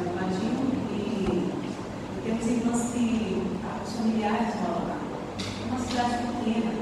eu 0.00 0.12
imagino 0.12 0.64
que 0.88 1.52
temos 2.24 2.46
irmãs 2.46 2.92
que 2.92 3.42
os 3.84 3.92
familiares 3.96 4.54
moram 4.62 4.88
lá. 4.88 4.96
É 4.96 5.64
uma 5.68 5.78
cidade 5.78 6.24
pequena. 6.24 6.72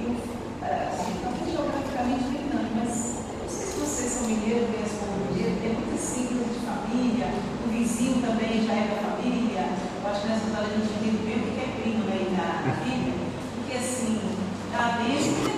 Eu, 0.00 0.16
eh, 0.62 0.88
assim, 0.92 1.12
talvez 1.22 1.50
geograficamente 1.50 2.24
nem 2.28 2.48
grande, 2.48 2.70
mas 2.76 3.24
não 3.40 3.48
sei 3.48 3.66
se 3.66 3.80
vocês 3.80 4.12
são 4.12 4.28
mineiros, 4.28 4.68
conhecem 4.68 4.98
como 5.00 5.32
mineiro, 5.32 5.60
tem 5.60 5.72
muito 5.72 5.96
símbolos 5.96 6.52
de 6.52 6.60
família, 6.68 7.28
o 7.64 7.68
vizinho 7.70 8.20
também 8.20 8.66
já 8.66 8.74
é 8.74 8.84
da 8.92 9.08
família. 9.08 9.64
Eu 10.04 10.10
acho 10.10 10.20
que 10.20 10.28
nessas 10.28 10.52
horas 10.52 10.68
a 10.68 10.76
gente 10.76 11.00
vive 11.00 11.24
mesmo 11.24 11.52
que 11.54 11.60
é 11.60 11.80
primo 11.80 12.04
né, 12.04 12.12
aí 12.12 12.28
da, 12.36 12.60
filha. 12.60 12.76
família, 12.76 13.14
porque 13.56 13.78
assim, 13.78 14.20
tá 14.70 15.00
mesmo. 15.00 15.57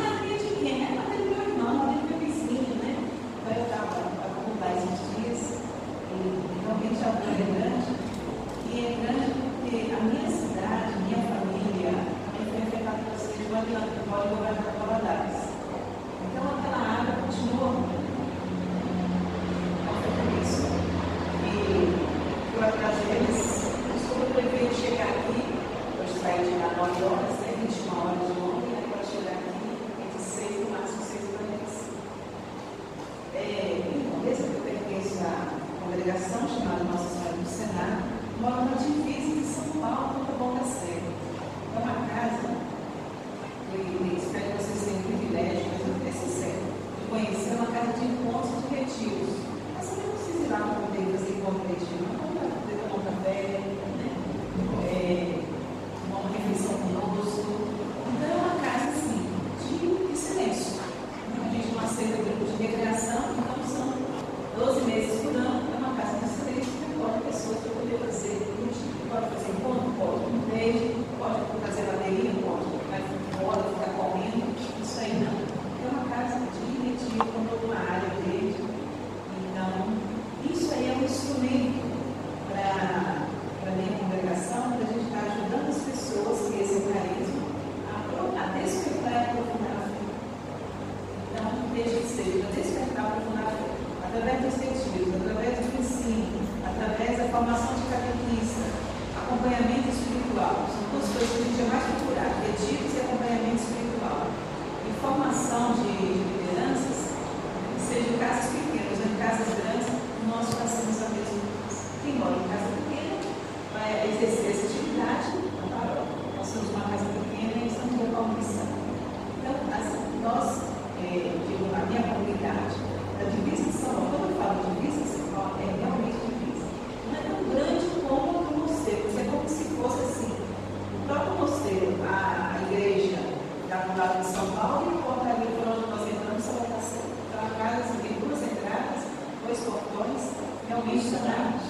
missionários. 140.90 141.62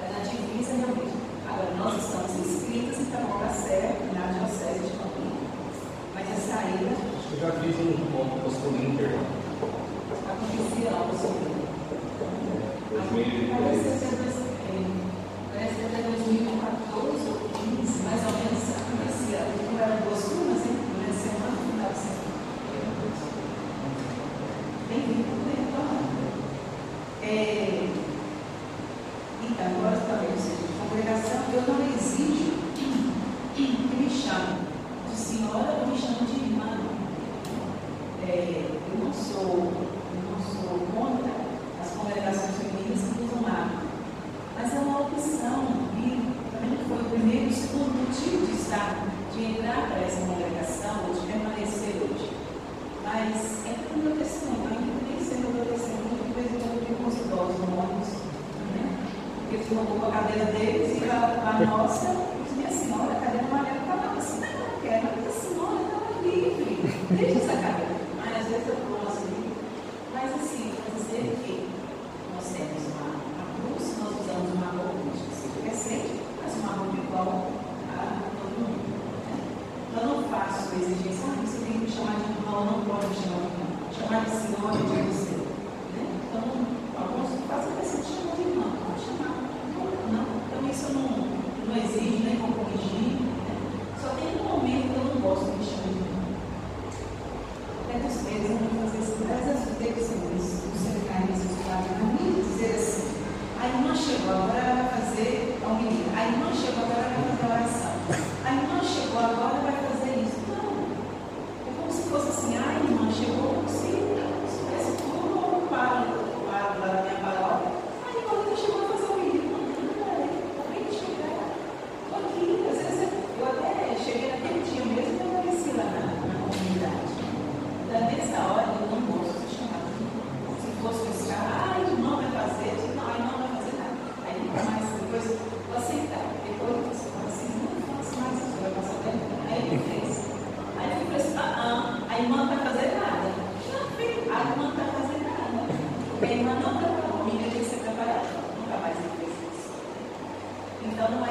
É 0.00 0.04
está 0.04 0.18
na 0.18 0.24
divisa 0.24 0.72
é 0.72 0.76
realmente. 0.76 1.14
Agora, 1.48 1.70
nós 1.76 1.94
estamos 2.02 2.32
inscritos 2.40 2.98
e 2.98 3.02
então, 3.02 3.20
estamos 3.20 3.40
na 3.40 3.48
ser 3.48 3.84
na 4.14 4.26
Diocese 4.32 4.84
de 4.84 4.92
Campinas. 4.98 5.76
Mas 6.14 6.24
a 6.24 6.36
saída. 6.36 6.92
Acho 6.92 7.28
que 7.28 7.34
eu 7.34 7.40
já 7.40 7.52
fiz 7.60 7.74
um 7.80 7.92
ponto 8.12 8.34
masculino 8.44 8.94
interno. 8.94 9.26
Acontecia 10.24 10.90
algo 10.90 11.14
sobre 11.16 11.54
é, 12.94 13.20
ele. 13.20 13.53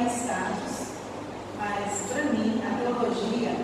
estados, 0.07 0.93
mas 1.57 2.11
para 2.11 2.23
mim 2.33 2.61
a 2.65 2.77
teologia 2.77 3.62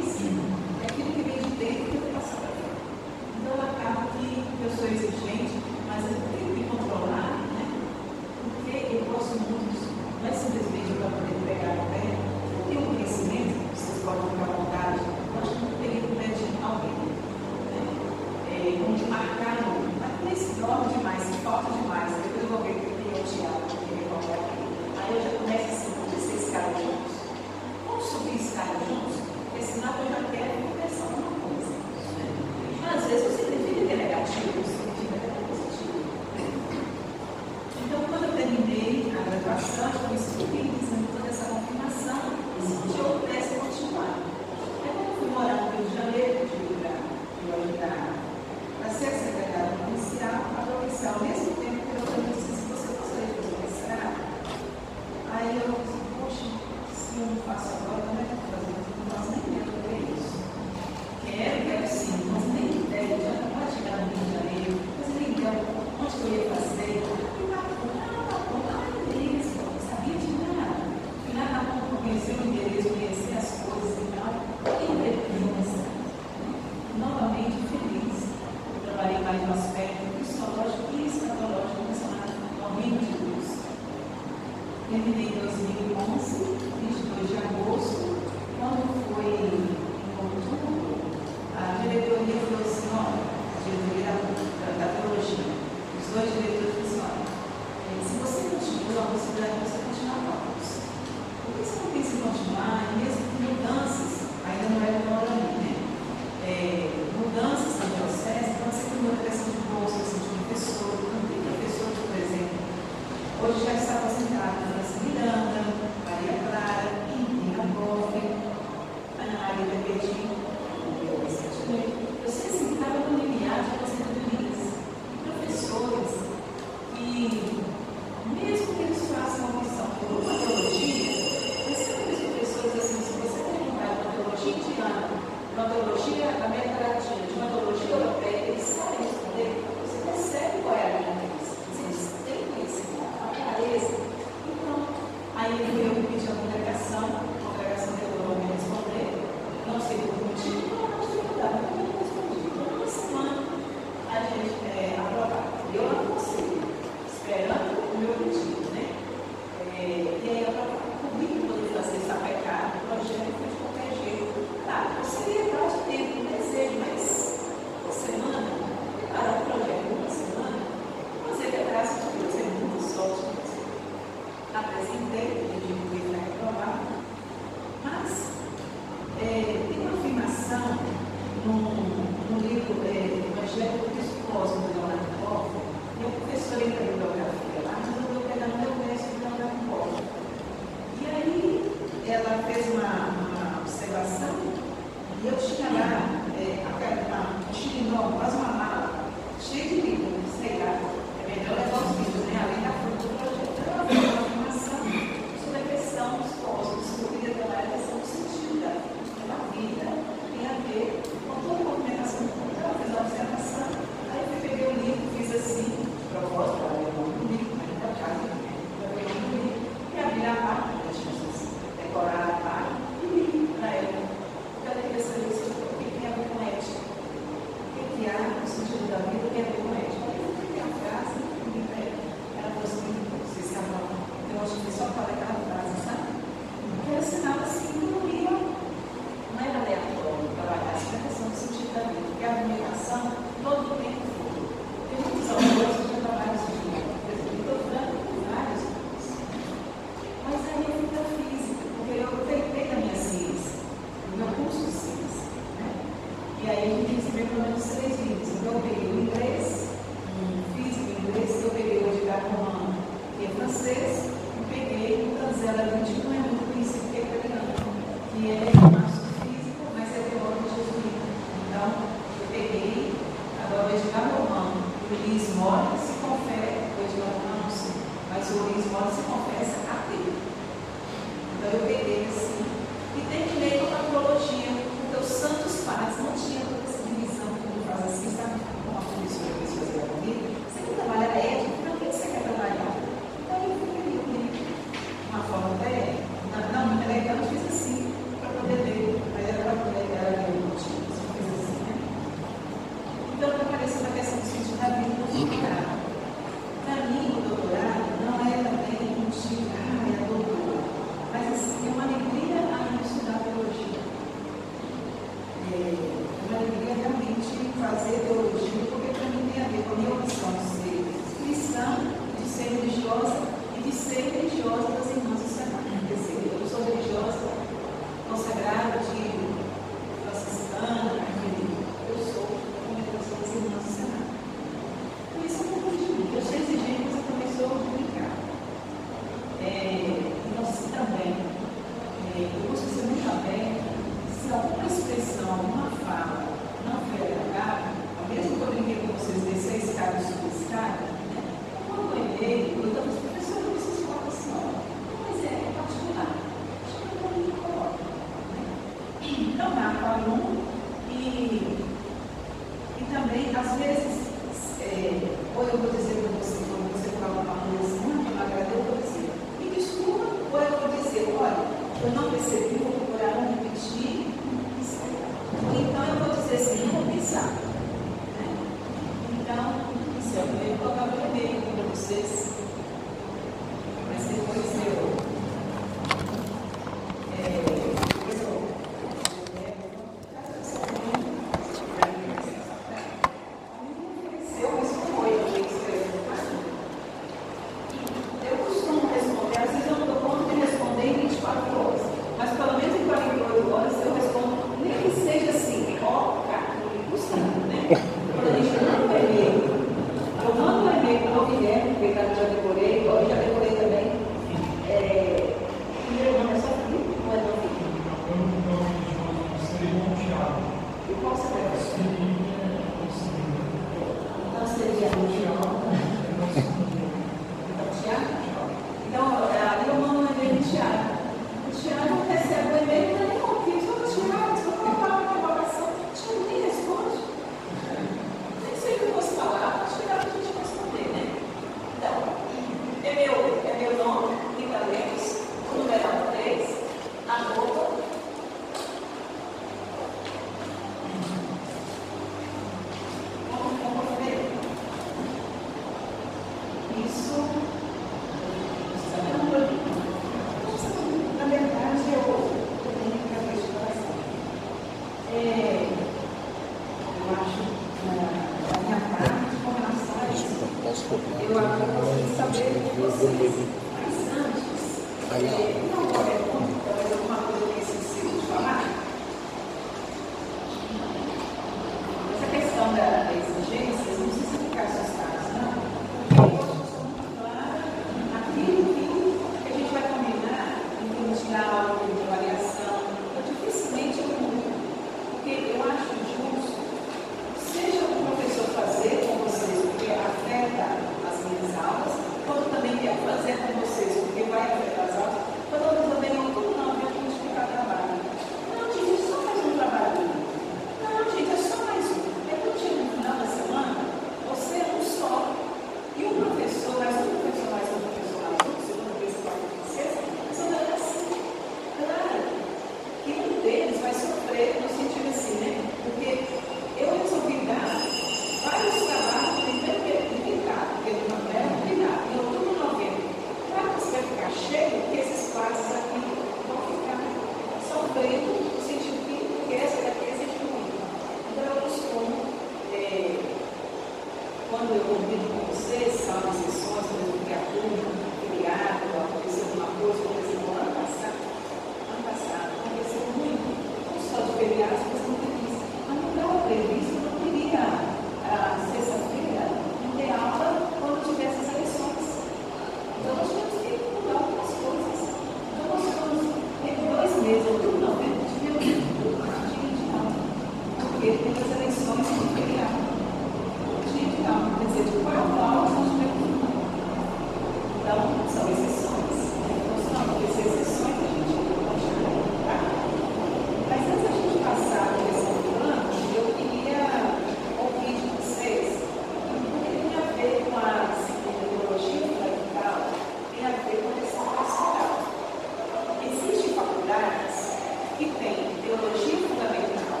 que 597.98 598.04
tem 598.04 598.36
teologia 598.62 599.16
fundamental, 599.26 600.00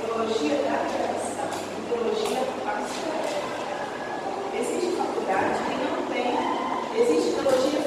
teologia 0.00 0.56
da 0.58 0.86
criação 0.86 1.48
teologia 1.88 2.38
pastoral. 2.64 3.26
Existe 4.54 4.96
faculdade 4.96 5.58
que 5.64 5.74
não 5.82 6.06
tem, 6.06 7.02
existe 7.02 7.34
teologia 7.34 7.81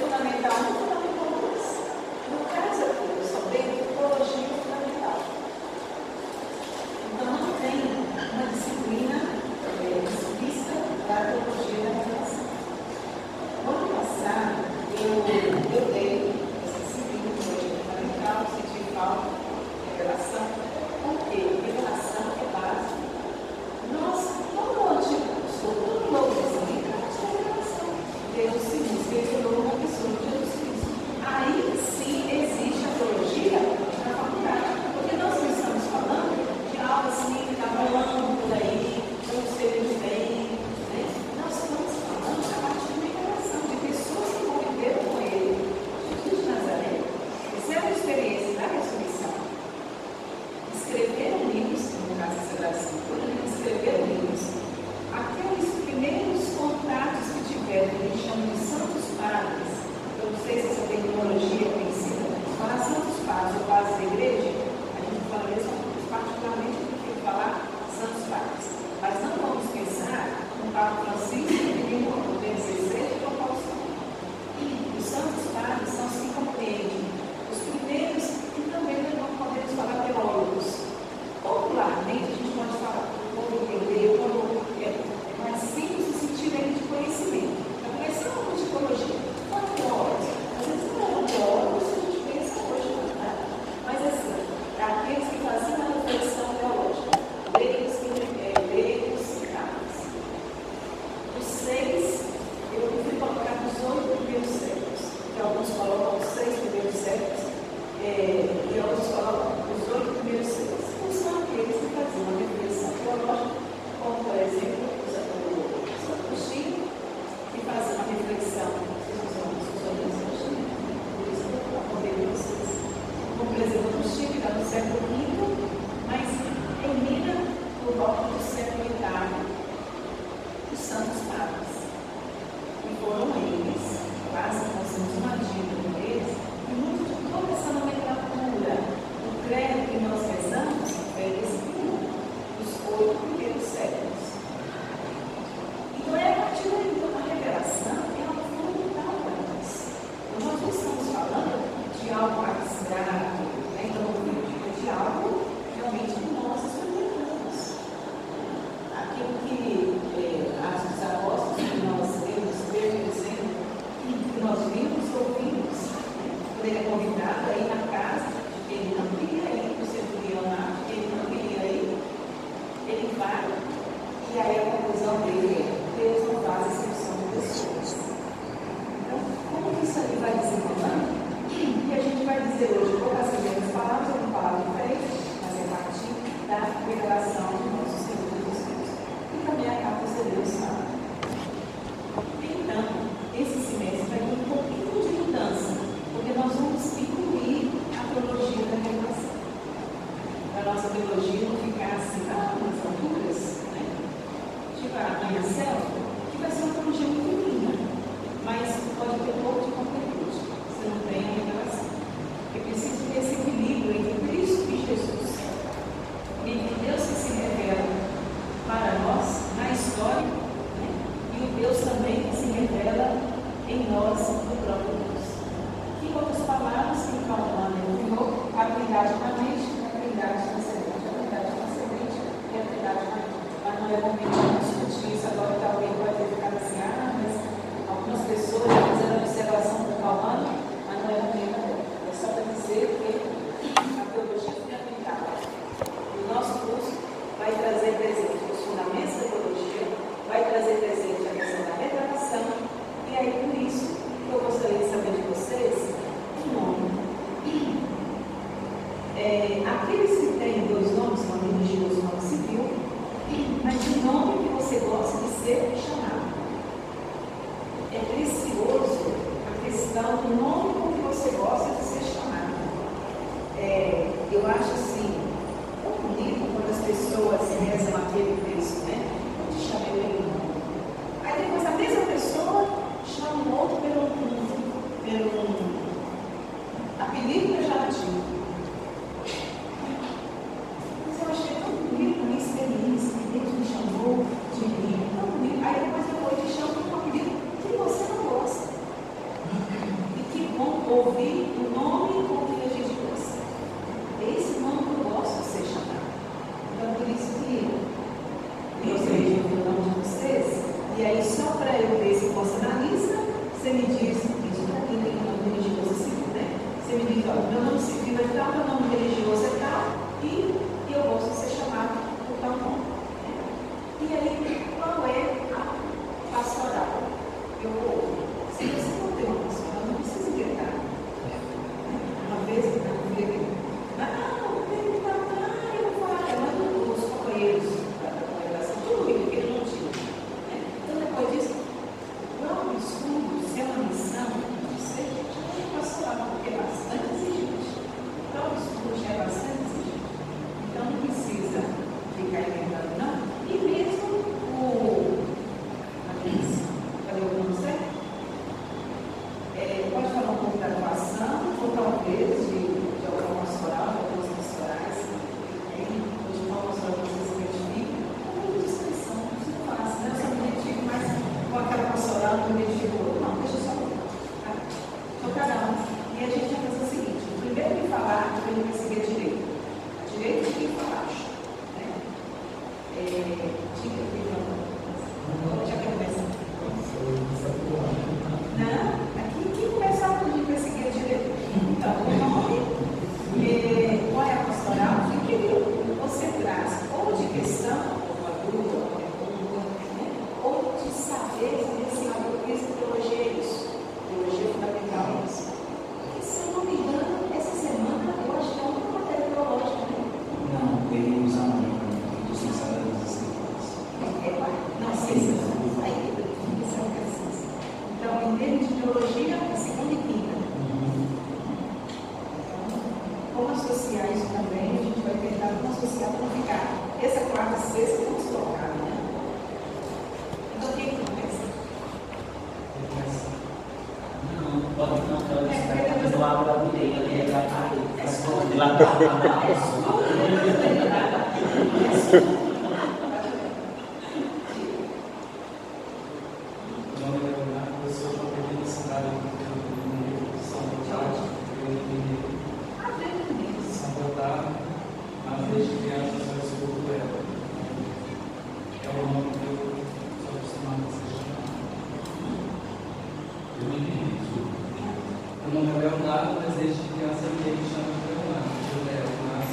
é 466.15 466.21
Leonardo, 466.21 466.41
mas 466.45 466.56
desde 466.56 466.82
criança 466.95 467.28
ninguém 467.28 467.56
me 467.60 467.65
chama 467.67 467.91
de 467.91 468.08
Leonardo, 468.08 468.56
de 468.63 468.78
Léo, 468.88 469.10
mas 469.36 469.49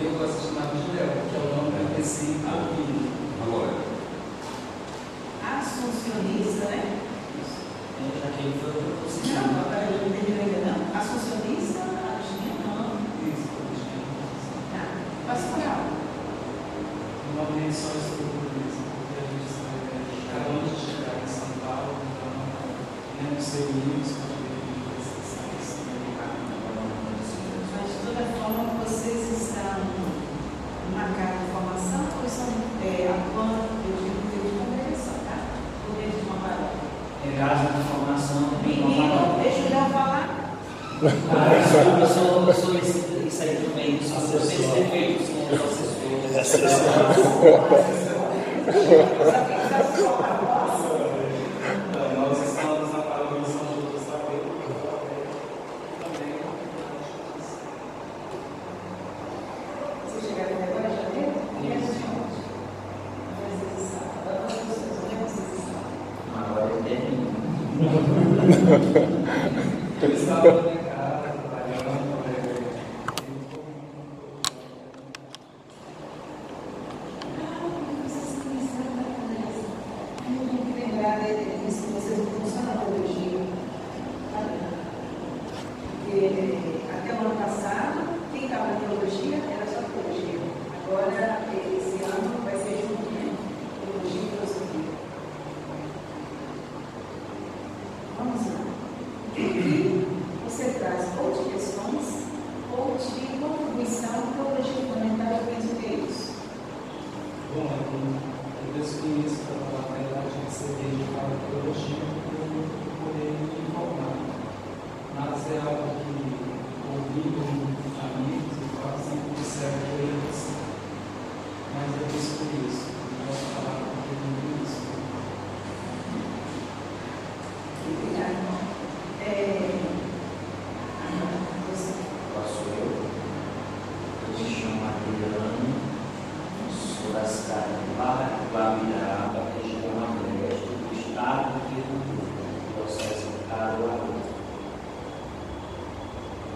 eu 0.00 0.10
gosto 0.18 0.36
de 0.36 0.46
chamar 0.48 0.66
de 0.68 0.80
Léo, 0.92 1.10
porque 1.16 1.36
é 1.36 1.40
o 1.40 1.56
nome 1.56 1.70
que 1.72 1.80
eu 1.80 1.88
cresci 1.94 2.28
ouvindo. 2.44 3.08
Agora, 3.40 3.72
Assuncionista, 5.40 6.64
né? 6.68 7.00
Já 8.20 8.28
que 8.30 8.40
ele 8.44 8.58
foi 8.60 8.70
o 8.70 8.74
que 8.74 8.78
eu 8.80 8.96
tô 8.96 9.04
Não, 9.04 9.10
sentindo. 9.10 9.40
não, 9.40 9.64
não 9.64 10.06
entendeu 10.08 10.36
ainda 10.44 10.60
não. 10.68 10.78
Assuncionista, 11.00 11.80
acho 11.80 12.32
que 12.36 12.48
não. 12.60 13.00
Isso, 13.24 13.48
acho 13.64 13.84
que 13.88 13.98
Tá. 14.72 14.84
Pastoral. 15.26 15.80
Uma 17.32 17.44
menção 17.56 17.92
estrutura 17.96 18.50
mesmo, 18.60 18.84
porque 18.92 19.16
a 19.16 19.24
gente 19.24 19.48
sabe 19.48 19.88
que 19.88 20.28
acabamos 20.28 20.68
de 20.68 20.76
chegar 20.84 21.16
em 21.16 21.28
São 21.28 21.48
Paulo, 21.64 21.96
então 22.04 23.30
não 23.32 23.40
sei 23.40 23.64
isso, 23.64 23.99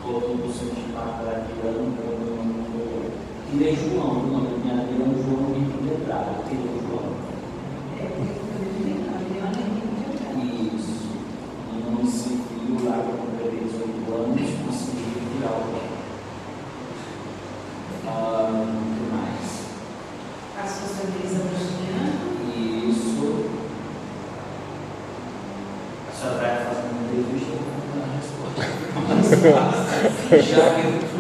Aqui 0.05 0.13
no 0.13 0.53
centro 0.53 0.75
de 0.75 0.93
Adriano, 0.95 1.97
meu 1.97 2.37
nome 2.37 2.77
é 2.77 3.09
Tirei 3.51 3.73
João, 3.75 4.11
o 4.11 4.13
nome 4.27 4.49
do 4.49 4.59
meu 4.63 4.75
Adriano 4.83 5.17
João 5.25 5.55
Vitor 5.55 5.81
Letrado, 5.83 6.45
tirei 6.47 6.79
João. 6.87 7.09
É, 7.99 8.01
porque 8.13 8.29
eu 8.29 8.37
falei, 8.53 9.01
não, 9.01 9.09
é 9.09 9.11
Isso. 10.77 11.09
Nome 11.91 12.05
civil, 12.07 12.85
lá 12.85 12.97
quando 13.03 13.41
eu 13.41 13.49
Thank 30.43 31.05
you. 31.05 31.14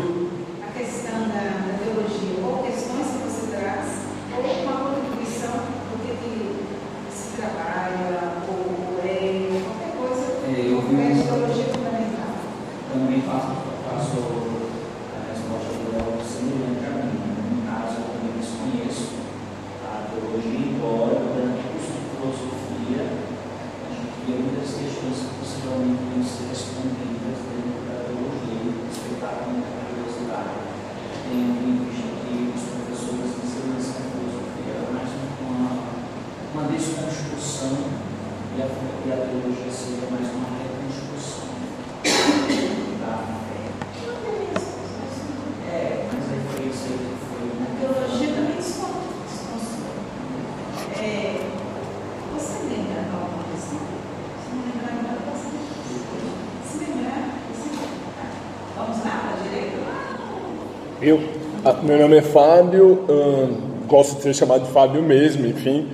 Meu 61.85 61.99
nome 61.99 62.17
é 62.17 62.23
Fábio, 62.23 63.01
ahn, 63.09 63.87
gosto 63.87 64.17
de 64.17 64.23
ser 64.23 64.35
chamado 64.35 64.65
de 64.65 64.73
Fábio 64.73 65.03
mesmo, 65.03 65.47
enfim. 65.47 65.87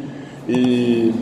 E 0.48 1.12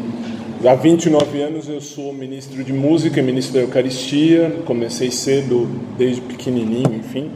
há 0.62 0.74
29 0.74 1.40
anos 1.40 1.68
eu 1.68 1.80
sou 1.80 2.12
ministro 2.12 2.62
de 2.62 2.72
música 2.72 3.18
e 3.18 3.22
ministro 3.22 3.54
da 3.54 3.60
Eucaristia. 3.60 4.56
Comecei 4.66 5.10
cedo, 5.10 5.66
desde 5.96 6.20
pequenininho, 6.20 6.94
enfim. 6.94 7.30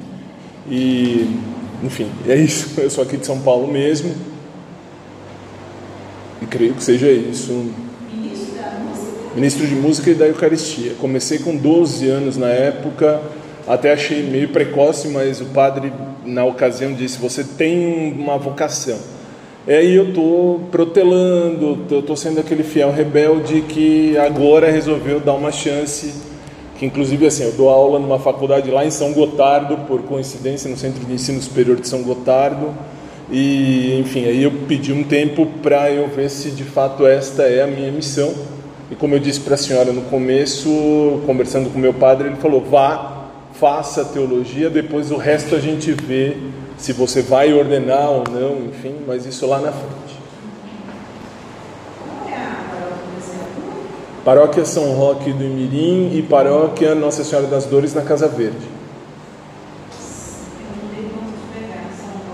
E, 0.71 1.27
enfim, 1.83 2.07
é 2.29 2.37
isso. 2.37 2.68
Eu 2.81 2.90
sou 2.90 3.03
aqui 3.03 3.16
de 3.16 3.25
São 3.25 3.40
Paulo 3.40 3.66
mesmo. 3.66 4.14
E 6.42 6.47
creio 6.47 6.75
que 6.75 6.85
seja 6.85 7.11
isso. 7.11 7.53
Ministro 8.12 8.55
da 8.57 8.79
música. 8.79 9.35
Ministro 9.35 9.66
de 9.66 9.75
Música 9.75 10.11
e 10.11 10.14
da 10.14 10.27
Eucaristia. 10.27 10.92
Comecei 11.01 11.38
com 11.38 11.57
12 11.57 12.09
anos 12.09 12.37
na 12.37 12.49
época, 12.49 13.23
até 13.66 13.92
achei 13.92 14.22
meio 14.22 14.48
precoce, 14.48 15.09
mas 15.09 15.40
o 15.40 15.46
padre, 15.46 15.92
na 16.25 16.44
ocasião, 16.44 16.92
disse: 16.92 17.18
Você 17.18 17.44
tem 17.44 18.12
uma 18.12 18.37
vocação. 18.37 18.98
E 19.66 19.72
aí 19.72 19.94
eu 19.94 20.09
estou 20.09 20.61
protelando, 20.72 21.79
eu 21.88 22.01
estou 22.01 22.16
sendo 22.16 22.40
aquele 22.40 22.64
fiel 22.64 22.90
rebelde 22.90 23.61
que 23.62 24.18
agora 24.18 24.70
resolveu 24.70 25.20
dar 25.20 25.35
uma 25.35 25.53
chance. 25.53 26.12
Que 26.77 26.87
inclusive 26.87 27.25
assim, 27.27 27.44
eu 27.44 27.53
dou 27.53 27.68
aula 27.68 28.01
numa 28.01 28.18
faculdade 28.18 28.68
lá 28.72 28.85
em 28.85 28.90
São 28.90 29.12
Gotardo, 29.12 29.77
por 29.87 30.03
coincidência, 30.03 30.68
no 30.68 30.77
Centro 30.77 31.05
de 31.05 31.12
Ensino 31.12 31.40
Superior 31.40 31.77
de 31.77 31.87
São 31.87 32.03
Gotardo. 32.03 32.70
E 33.31 34.01
enfim, 34.01 34.25
aí 34.25 34.42
eu 34.42 34.51
pedi 34.66 34.92
um 34.92 35.05
tempo 35.05 35.46
para 35.62 35.92
eu 35.92 36.09
ver 36.09 36.29
se 36.29 36.51
de 36.51 36.64
fato 36.64 37.07
esta 37.07 37.44
é 37.44 37.62
a 37.62 37.66
minha 37.68 37.92
missão. 37.92 38.35
E 38.90 38.96
como 38.96 39.14
eu 39.14 39.20
disse 39.20 39.38
para 39.38 39.55
a 39.55 39.57
senhora 39.57 39.92
no 39.92 40.03
começo, 40.03 40.68
conversando 41.25 41.70
com 41.70 41.79
meu 41.79 41.94
padre, 41.94 42.29
ele 42.29 42.37
falou: 42.37 42.61
vá, 42.61 43.12
faça 43.55 44.05
teologia, 44.05 44.71
depois 44.71 45.11
o 45.11 45.17
resto 45.17 45.55
a 45.55 45.61
gente 45.61 45.93
vê 45.93 46.37
se 46.77 46.93
você 46.93 47.23
vai 47.23 47.53
ordenar 47.53 48.11
ou 48.11 48.25
não, 48.29 48.65
enfim, 48.67 48.97
mas 49.07 49.25
isso 49.27 49.47
lá 49.47 49.61
na 49.61 49.71
frente. 49.71 50.19
Qual 51.99 52.29
é 52.29 52.35
a 52.35 52.65
paróquia 52.71 52.97
do 52.97 53.15
Brasil? 53.15 53.41
Paróquia 54.25 54.65
São 54.65 54.93
Roque 54.95 55.33
do 55.33 55.45
Imirim 55.45 56.17
e 56.17 56.23
Paróquia 56.23 56.94
Nossa 56.94 57.23
Senhora 57.23 57.46
das 57.46 57.67
Dores 57.67 57.94
na 57.94 58.03
Casa 58.03 58.27
Verde. 58.27 58.73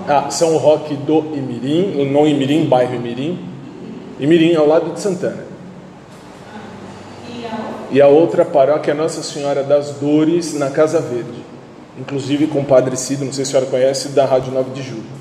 Ah, 0.08 0.30
São 0.30 0.56
Roque 0.56 0.94
do 0.94 1.18
Imirim, 1.34 2.10
não 2.10 2.26
Imirim, 2.26 2.64
bairro 2.64 2.94
Imirim. 2.94 3.38
Imirim, 4.18 4.54
ao 4.54 4.66
lado 4.66 4.94
de 4.94 5.00
Santana. 5.00 5.47
E 7.90 8.02
a 8.02 8.06
outra? 8.06 8.44
Paróquia 8.44 8.92
Nossa 8.92 9.22
Senhora 9.22 9.62
das 9.62 9.92
Dores 9.92 10.52
na 10.54 10.70
Casa 10.70 11.00
Verde. 11.00 11.42
Inclusive 11.98 12.46
com 12.46 12.60
o 12.60 12.64
Padre 12.64 12.96
Cido, 12.96 13.24
não 13.24 13.32
sei 13.32 13.44
se 13.44 13.50
a 13.50 13.60
senhora 13.60 13.70
conhece, 13.70 14.10
da 14.10 14.24
Rádio 14.26 14.52
9 14.52 14.70
de 14.70 14.82
Julho. 14.82 15.18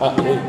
Não, 0.00 0.39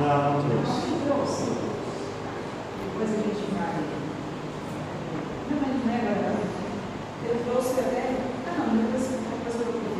Não, 0.00 0.32
não 0.32 0.48
trouxe. 0.48 0.88
Não 0.88 1.00
trouxe. 1.04 1.44
Depois 2.80 3.10
a 3.10 3.16
gente 3.20 3.44
vai. 3.52 3.84
Não, 5.50 5.56
mas 5.60 5.84
não 5.84 5.92
é 5.92 5.96
agora. 6.00 6.40
Eu 7.28 7.36
trouxe 7.44 7.80
até. 7.80 8.16
Ah, 8.48 8.64
não, 8.64 8.76
depois 8.80 9.04
depois 9.08 9.54
eu 9.60 9.72
vou 9.72 9.90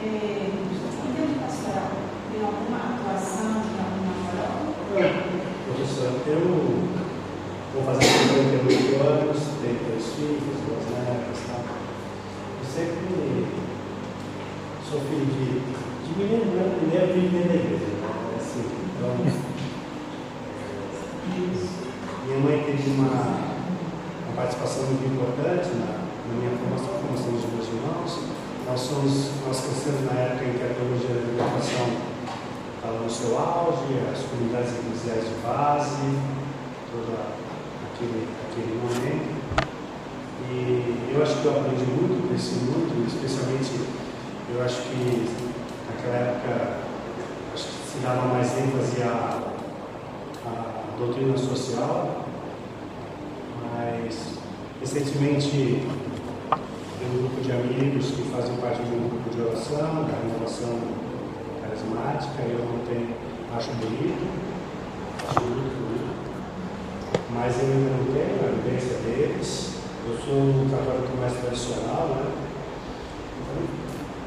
é, 0.00 0.06
em 0.06 1.12
termos 1.12 1.34
de 1.34 1.40
pastoral, 1.40 1.90
tem 2.30 2.40
alguma 2.40 2.78
atuação 2.78 3.66
de 3.66 3.82
alguma 3.82 4.14
paróquia? 4.30 5.26
Professor, 5.66 6.22
eu 6.28 6.40
vou 7.74 7.82
fazer 7.84 8.04
58 8.06 8.94
anos, 9.02 9.42
tenho 9.60 9.78
dois 9.90 10.06
filhos, 10.14 10.62
duas 10.62 10.86
netas, 10.94 11.38
tá? 11.50 11.58
Eu 12.60 12.68
sempre 12.70 13.46
sou 14.88 15.00
filho 15.00 15.26
de, 15.26 15.66
de 16.06 16.10
menino 16.16 16.52
branco, 16.52 16.78
mineiro, 16.80 17.12
filho 17.12 17.48
da 17.48 17.54
igreja. 17.54 17.87
Então, 18.98 19.14
minha 22.26 22.40
mãe 22.40 22.64
teve 22.66 22.90
uma, 22.98 23.14
uma 23.14 24.34
participação 24.34 24.86
muito 24.86 25.06
importante 25.06 25.68
na, 25.78 26.02
na 26.26 26.34
minha 26.34 26.50
formação, 26.58 26.98
formação 26.98 27.30
dos 27.30 27.46
meus 27.46 27.68
irmãos. 27.68 28.18
Nós, 28.66 28.80
somos, 28.80 29.30
nós 29.46 29.60
crescemos 29.60 30.02
na 30.12 30.18
época 30.18 30.44
em 30.44 30.52
que 30.58 30.64
a 30.64 30.74
teologia 30.74 31.14
da 31.14 31.30
libertação 31.30 31.86
estava 32.74 32.98
no 32.98 33.08
seu 33.08 33.38
auge, 33.38 34.02
as 34.10 34.18
comunidades 34.26 34.74
eclesiais 34.74 35.24
de 35.30 35.34
base, 35.46 36.18
todo 36.90 37.14
aquele, 37.86 38.26
aquele 38.50 38.82
momento. 38.82 39.38
E 40.50 41.14
eu 41.14 41.22
acho 41.22 41.36
que 41.36 41.44
eu 41.46 41.52
aprendi 41.52 41.84
muito, 41.86 42.26
cresci 42.28 42.66
muito, 42.66 43.06
especialmente 43.06 43.78
eu 44.50 44.64
acho 44.64 44.82
que 44.82 45.28
naquela 45.86 46.16
época 46.16 46.87
se 47.98 48.04
dava 48.04 48.28
mais 48.28 48.56
ênfase 48.56 49.02
à, 49.02 49.42
à 50.46 50.98
doutrina 50.98 51.36
social, 51.36 52.26
mas 53.74 54.38
recentemente 54.80 55.50
tem 55.50 57.08
um 57.08 57.18
grupo 57.18 57.40
de 57.40 57.50
amigos 57.50 58.12
que 58.12 58.22
fazem 58.30 58.56
parte 58.58 58.82
de 58.82 58.94
um 58.94 59.08
grupo 59.08 59.30
de 59.30 59.40
oração, 59.40 60.04
da 60.04 60.14
renovação 60.22 60.78
carismática, 61.60 62.42
eu 62.42 62.64
não 62.64 62.78
tenho, 62.86 63.16
acho 63.56 63.70
bonito, 63.72 64.28
acho 65.28 65.40
muito 65.40 65.74
bonito, 65.82 66.14
mas 67.34 67.58
eu 67.58 67.66
ainda 67.66 67.90
não 67.98 68.04
tenho 68.14 68.48
a 68.48 68.62
vivência 68.62 68.98
deles. 68.98 69.74
Eu 70.06 70.16
sou 70.24 70.38
um 70.38 70.70
católico 70.70 71.16
mais 71.20 71.32
tradicional, 71.34 72.08
né? 72.14 72.32
Então, 73.42 73.66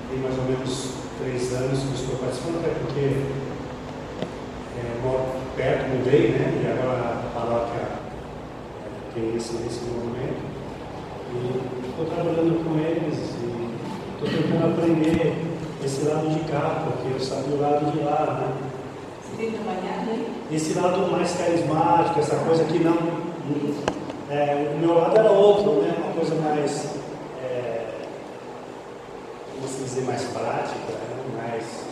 tem 0.09 0.19
mais 0.19 0.37
ou 0.37 0.43
menos 0.43 0.93
três 1.17 1.53
anos 1.53 1.79
que 1.79 1.95
estou 1.95 2.17
participando, 2.17 2.59
até 2.59 2.75
porque 2.75 3.40
é, 4.77 5.01
moro 5.03 5.25
perto, 5.55 5.89
mudei, 5.89 6.29
né? 6.31 6.61
E 6.63 6.79
agora 6.79 6.99
a 6.99 7.39
paróquia 7.39 7.81
é, 7.81 9.13
tem 9.13 9.35
esse, 9.35 9.55
esse 9.67 9.81
movimento. 9.85 10.41
E 11.33 11.89
estou 11.89 12.05
trabalhando 12.05 12.63
com 12.63 12.79
eles 12.79 13.17
e 13.17 13.71
estou 14.13 14.27
tentando 14.27 14.73
aprender 14.73 15.51
esse 15.83 16.05
lado 16.05 16.29
de 16.29 16.39
cá, 16.51 16.83
porque 16.85 17.13
eu 17.13 17.19
sabia 17.19 17.55
o 17.55 17.61
lado 17.61 17.91
de 17.91 17.99
lá, 18.03 18.39
né? 18.39 18.71
Esse 20.51 20.77
lado 20.77 21.11
mais 21.11 21.31
carismático, 21.35 22.19
essa 22.19 22.35
coisa 22.37 22.63
que 22.65 22.79
não. 22.79 22.97
é, 24.29 24.73
o 24.75 24.77
meu 24.77 24.93
lado 24.95 25.17
era 25.17 25.31
outro, 25.31 25.81
né? 25.81 25.95
Uma 25.97 26.13
coisa 26.13 26.35
mais. 26.35 26.95
É, 27.43 27.85
como 29.55 29.67
se 29.67 29.83
dizer, 29.83 30.03
mais 30.03 30.23
prática, 30.25 30.75
né? 30.77 31.23
mais. 31.37 31.90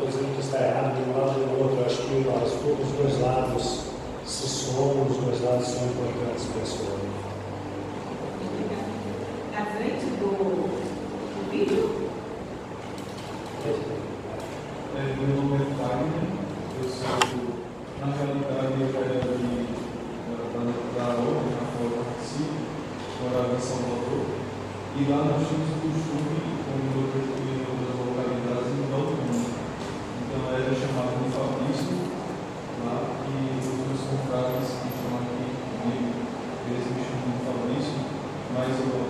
Estou 0.00 0.08
dizendo 0.08 0.34
que 0.34 0.40
está 0.40 0.58
errado 0.60 0.96
de 0.96 1.10
um 1.10 1.12
lado 1.12 1.40
ou 1.40 1.46
do 1.46 1.62
outro, 1.62 1.76
eu 1.80 1.84
acho 1.84 1.96
que 1.96 2.14
os, 2.24 2.88
os 2.88 2.92
dois 2.96 3.20
lados 3.20 3.80
se 4.24 4.48
somam, 4.48 5.06
os 5.06 5.16
dois 5.18 5.42
lados 5.44 5.66
são 5.66 5.84
importantes 5.88 6.44
para 6.46 6.56
a 6.56 6.64
pessoa. 6.64 6.96
Na 9.52 9.66
frente 9.66 10.06
do, 10.16 10.30
do 10.40 11.50
vídeo? 11.50 12.08
É, 14.96 15.02
meu 15.20 15.36
nome 15.36 15.56
é 15.56 15.68
Wagner, 15.76 16.24
eu 16.80 16.88
sou, 16.88 17.20
na 18.00 18.06
realidade, 18.06 18.80
eu 18.80 18.88
era 18.96 19.20
de, 19.20 19.50
da, 20.32 20.64
da 20.96 21.06
ONU, 21.20 21.44
na 21.52 21.62
qual 21.76 21.84
eu 21.84 22.04
participo, 22.04 22.56
morava 23.22 23.52
em 23.54 23.60
Salvador, 23.60 24.24
e 24.96 25.10
lá 25.10 25.16
nós 25.24 25.46
tínhamos 25.46 25.68
o 25.68 25.80
costume, 25.84 26.50
Então, 38.68 39.09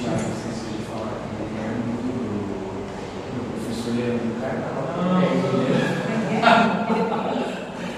O 0.00 0.02
de 0.02 0.80
falar, 0.86 1.20
é 1.56 1.64
amigo 1.68 2.00
do, 2.02 2.56
do 3.36 3.40
professor 3.52 3.92
Leandro 3.96 4.32
Carnal. 4.40 4.80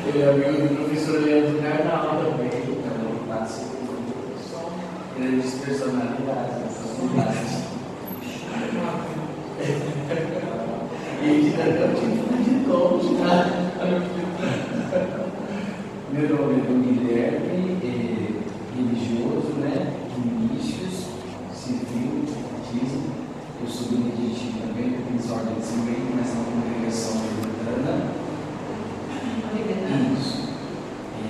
Ele 0.05 0.20
é 0.20 0.24
amigo 0.28 0.66
do 0.66 0.74
professor 0.74 1.16
Leandro 1.22 1.62
Carnal 1.62 2.05
também, 2.18 2.50
também 2.50 3.14
participa 3.28 3.76
muito. 3.86 4.12
Grandes 5.16 5.55
personalidades, 5.55 6.57
essas 6.66 6.90
unidades. 6.98 7.62
E 11.22 11.24
ele 11.24 11.55
ainda 11.62 11.86
tipo 11.94 12.34
de 12.42 12.66
longe, 12.66 13.12
né? 13.14 13.36
Meu 16.12 16.28
nome 16.28 16.53
é 16.53 16.64
Dom 16.66 16.80
Guilherme, 16.80 17.78
é 17.80 17.94
religioso, 18.76 19.53
né? 19.61 19.74
Vinícius, 20.16 21.07
civil, 21.55 22.24
batismo. 22.53 23.07
Eu 23.62 23.68
sou 23.68 23.86
beneditino 23.88 24.66
também, 24.66 24.88
eu 24.94 25.03
fiz 25.16 25.30
ordem 25.30 25.55
de 25.55 25.64
cimento, 25.64 26.11
mas 26.16 26.34
na 26.34 26.42
congregação 26.42 27.14
luterana. 27.38 28.22
Isso. 30.12 30.48
É, 31.22 31.24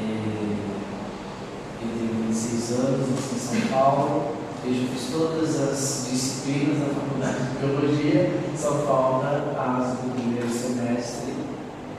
eu 1.83 1.89
tenho 1.99 2.14
26 2.29 2.73
anos, 2.79 3.11
nasci 3.11 3.35
em 3.35 3.39
São 3.39 3.61
Paulo. 3.68 4.43
Eu 4.64 4.73
já 4.73 4.87
fiz 4.95 5.11
todas 5.11 5.61
as 5.61 6.07
disciplinas 6.09 6.79
da 6.79 6.95
faculdade 6.95 7.43
de 7.43 7.57
teologia, 7.59 8.31
só 8.57 8.70
falta 8.87 9.27
as 9.59 9.99
do 9.99 10.14
primeiro 10.14 10.49
semestre, 10.49 11.35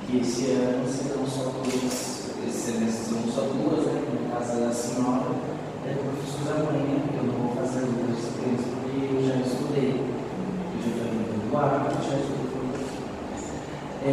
que 0.08 0.18
esse 0.20 0.52
ano 0.52 0.88
serão 0.88 1.28
só 1.28 1.52
duas, 1.60 2.32
esse 2.48 2.72
semestre 2.72 3.04
serão 3.04 3.28
só 3.28 3.42
duas, 3.42 3.86
né? 3.88 4.02
No 4.08 4.32
caso 4.32 4.62
da 4.62 4.72
senhora, 4.72 5.36
é 5.86 5.92
do 5.92 6.08
professor 6.08 6.56
amanhã, 6.56 7.04
que 7.12 7.18
eu 7.18 7.24
não 7.28 7.34
vou 7.34 7.56
fazer 7.56 7.84
outras 7.84 8.16
disciplinas, 8.16 8.64
porque 8.64 9.12
eu 9.12 9.28
já 9.28 9.36
estudei. 9.44 10.00
Eu 10.00 10.80
já 10.80 11.04
Eduardo, 11.64 11.96
já 12.04 12.18
estudei. 12.18 12.44
É, 14.06 14.10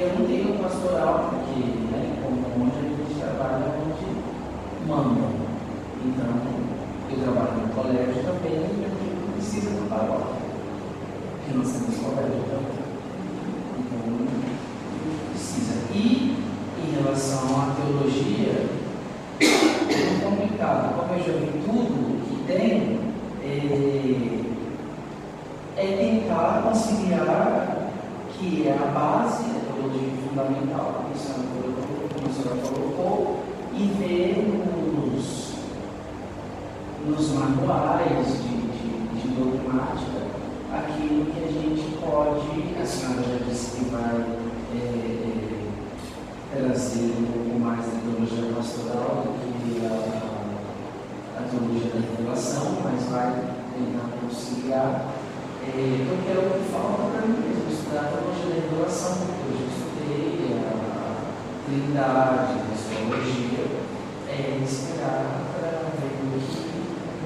eu 0.00 0.18
não 0.18 0.26
tenho 0.26 0.58
pastoral, 0.58 1.30
porque, 1.30 1.60
né, 1.92 2.18
como 2.20 2.64
onde 2.64 2.78
a 2.78 2.82
gente 2.82 3.14
trabalha, 3.20 3.70
onde 3.78 4.08
manda. 4.88 5.22
Então, 6.04 6.30
eu 7.10 7.16
trabalho 7.22 7.54
no 7.60 7.74
colégio 7.74 8.22
também, 8.24 8.54
e 8.54 8.58
gente 8.58 9.14
não 9.20 9.32
precisa 9.34 9.70
do 9.70 9.88
paróquia, 9.88 10.42
porque 11.30 11.56
nós 11.56 11.70
temos 11.70 11.96
colégio 11.98 12.42
também. 12.50 12.82
Então, 13.78 14.00
não 14.10 15.30
precisa. 15.30 15.74
E, 15.94 16.36
em 16.76 16.90
relação 17.00 17.44
à 17.60 17.74
teologia, 17.76 18.66
é 19.38 19.44
muito 19.44 20.24
complicado. 20.24 20.96
Como 20.96 21.12
eu 21.12 21.24
já 21.24 21.32
vi 21.38 21.46
tudo 21.64 22.18
que 22.26 22.36
tem, 22.52 22.98
é, 23.44 24.42
é 25.76 25.96
tentar 25.96 26.62
conciliar 26.62 27.90
que 28.32 28.68
é 28.68 28.72
a 28.72 28.86
base 28.92 29.44
da 29.44 29.60
teologia 29.72 30.10
fundamental, 30.28 31.06
isso 31.14 31.32
é 31.32 31.34
uma 31.34 31.62
coisa 31.62 31.76
como 32.14 32.26
a 32.26 32.32
senhora 32.32 32.60
colocou, 32.68 33.40
e 33.74 33.84
ver 33.98 34.46
nos, 34.46 35.54
nos 37.06 37.30
manuais 37.30 38.26
de, 38.26 38.56
de, 38.58 39.20
de 39.20 39.28
dogmática 39.28 40.22
aquilo 40.72 41.26
que 41.26 41.44
a 41.44 41.52
gente 41.52 41.98
pode, 42.00 42.80
a 42.80 42.86
senhora 42.86 43.22
já 43.22 43.44
disse 43.44 43.76
que 43.76 43.84
vai 43.90 44.24
é, 44.74 45.52
trazer 46.50 47.12
um 47.18 47.26
pouco 47.26 47.60
mais 47.60 47.84
da 47.84 47.92
teologia 48.00 48.54
pastoral 48.56 49.24
do 49.24 49.36
que 49.36 49.84
a, 49.84 49.92
a 51.38 51.42
teologia 51.42 51.90
da 51.92 52.00
revelação, 52.00 52.78
mas 52.84 53.04
vai 53.10 53.32
tentar 53.74 54.08
conciliar. 54.20 55.12
É, 55.64 56.06
porque 56.08 56.30
é 56.30 56.38
o 56.38 56.58
que 56.58 56.72
falta 56.72 57.02
para 57.12 57.26
mim 57.26 57.38
mesmo, 57.38 57.70
estudar 57.70 58.00
a 58.00 58.12
teologia 58.16 58.48
da 58.48 58.68
revelação, 58.68 59.12
porque 59.18 59.44
eu 59.46 59.58
já 59.60 59.66
estudei 59.68 60.56
a 60.56 60.72
trindade, 61.66 62.52
a 62.58 62.74
astrologia, 62.74 63.64
é 64.28 64.64
esperar 64.64 65.42
para 65.52 65.92
ver 66.00 66.16
o 66.16 66.40
que 66.40 66.71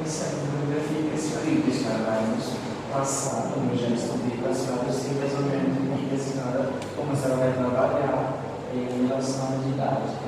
essa 0.07 0.36
bibliografia 0.36 1.11
que 1.11 1.14
a 1.14 1.18
senhora 1.18 1.50
e 1.50 1.62
que 1.62 1.70
a 1.70 1.74
senhora 1.74 2.04
vai 2.04 2.22
nos 2.30 2.46
passar, 2.92 3.50
como 3.52 3.72
eu 3.72 3.76
já 3.76 3.88
estudei 3.88 4.38
para 4.38 4.50
a 4.50 4.54
senhora, 4.54 4.86
eu 4.86 4.92
sei 4.92 5.18
mais 5.18 5.34
ou 5.34 5.42
menos 5.42 5.76
o 5.76 5.80
que 5.98 6.14
a 6.14 6.18
senhora, 6.18 6.70
como 6.96 7.12
a 7.12 7.16
senhora 7.16 7.36
vai 7.36 7.52
trabalhar 7.52 8.38
em 8.72 9.07
relação 9.07 9.48
à 9.48 9.57
didática. 9.66 10.26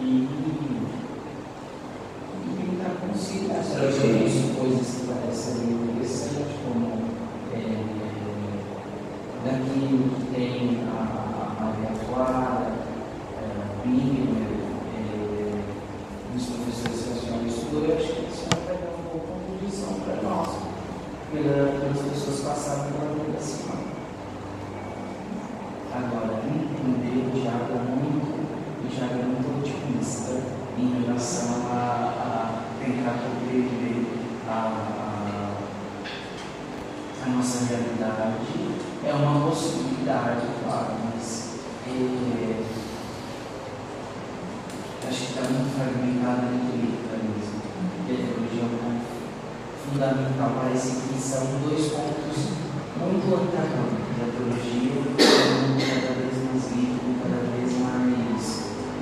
E, 0.00 0.04
e 0.04 0.86
tentar 2.56 2.94
conciliar, 3.00 3.62
disse 3.62 4.54
coisas 4.54 4.86
que 4.86 5.06
parecem 5.06 5.72
interessantes, 5.72 6.56
como 6.62 7.06
daquilo 9.46 10.10
que 10.10 10.34
tem 10.34 10.82
a, 10.88 10.98
a 10.98 11.64
Maria 11.64 11.92
Clara, 12.06 12.72
a 13.38 13.86
Bíblia, 13.86 14.46
é, 14.96 15.62
os 16.36 16.46
professores 16.46 17.00
que 17.02 17.10
a 17.10 17.16
senhora 17.20 17.46
estudou, 17.46 17.84
eu 17.84 17.96
acho 17.96 18.12
que 18.12 18.26
isso 18.32 18.46
vai 18.50 18.76
dar 18.76 18.90
uma 18.90 19.02
boa 19.10 19.24
contribuição 19.24 19.94
para 20.00 20.16
nós, 20.22 20.48
pela, 21.32 21.78
pelas 21.78 22.00
pessoas 22.26 22.40
passaram 22.40 22.90
pela 22.90 23.40
semana. 23.40 23.86
Agora, 25.94 26.42
entender 26.44 27.24
o 27.24 27.40
Tiago 27.40 27.72
é 27.72 27.78
muito, 27.78 28.34
o 28.84 28.88
Tiago 28.88 29.14
é 29.14 29.22
muito 29.22 29.60
otimista 29.60 30.42
em 30.76 31.04
relação 31.04 31.68
a, 31.70 31.78
a 32.18 32.84
tentar 32.84 33.18
compreender 33.22 34.06
a 34.48 34.92
a 37.24 37.28
nossa 37.28 37.64
realidade 37.64 38.38
é 39.04 39.12
uma 39.12 39.48
possibilidade, 39.48 40.46
claro, 40.62 40.94
mas 41.12 41.58
é, 41.88 42.62
acho 45.08 45.18
que 45.18 45.24
está 45.24 45.40
muito 45.42 45.74
fragmentada 45.74 46.46
política 46.46 47.16
mesmo. 47.16 47.62
E 48.06 48.12
a 48.12 48.16
teologia 48.16 48.62
é 48.62 49.06
fundamental. 49.86 50.52
Parece 50.60 50.90
que 50.90 51.18
são 51.20 51.46
dois 51.64 51.86
pontos 51.88 52.15
muito 53.00 53.28
antagônicos. 53.34 54.16
A 54.16 54.26
teologia 54.32 54.92
é 55.78 56.00
cada 56.00 56.14
vez 56.16 56.36
mais 56.44 56.64
livre, 56.72 57.20
cada 57.22 57.40
vez 57.52 57.70
mais 57.80 58.42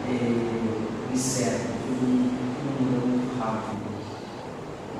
é, 0.08 1.12
incerto, 1.12 1.68
tudo 1.86 2.04
muda 2.80 3.06
muito 3.06 3.38
rápido 3.38 3.86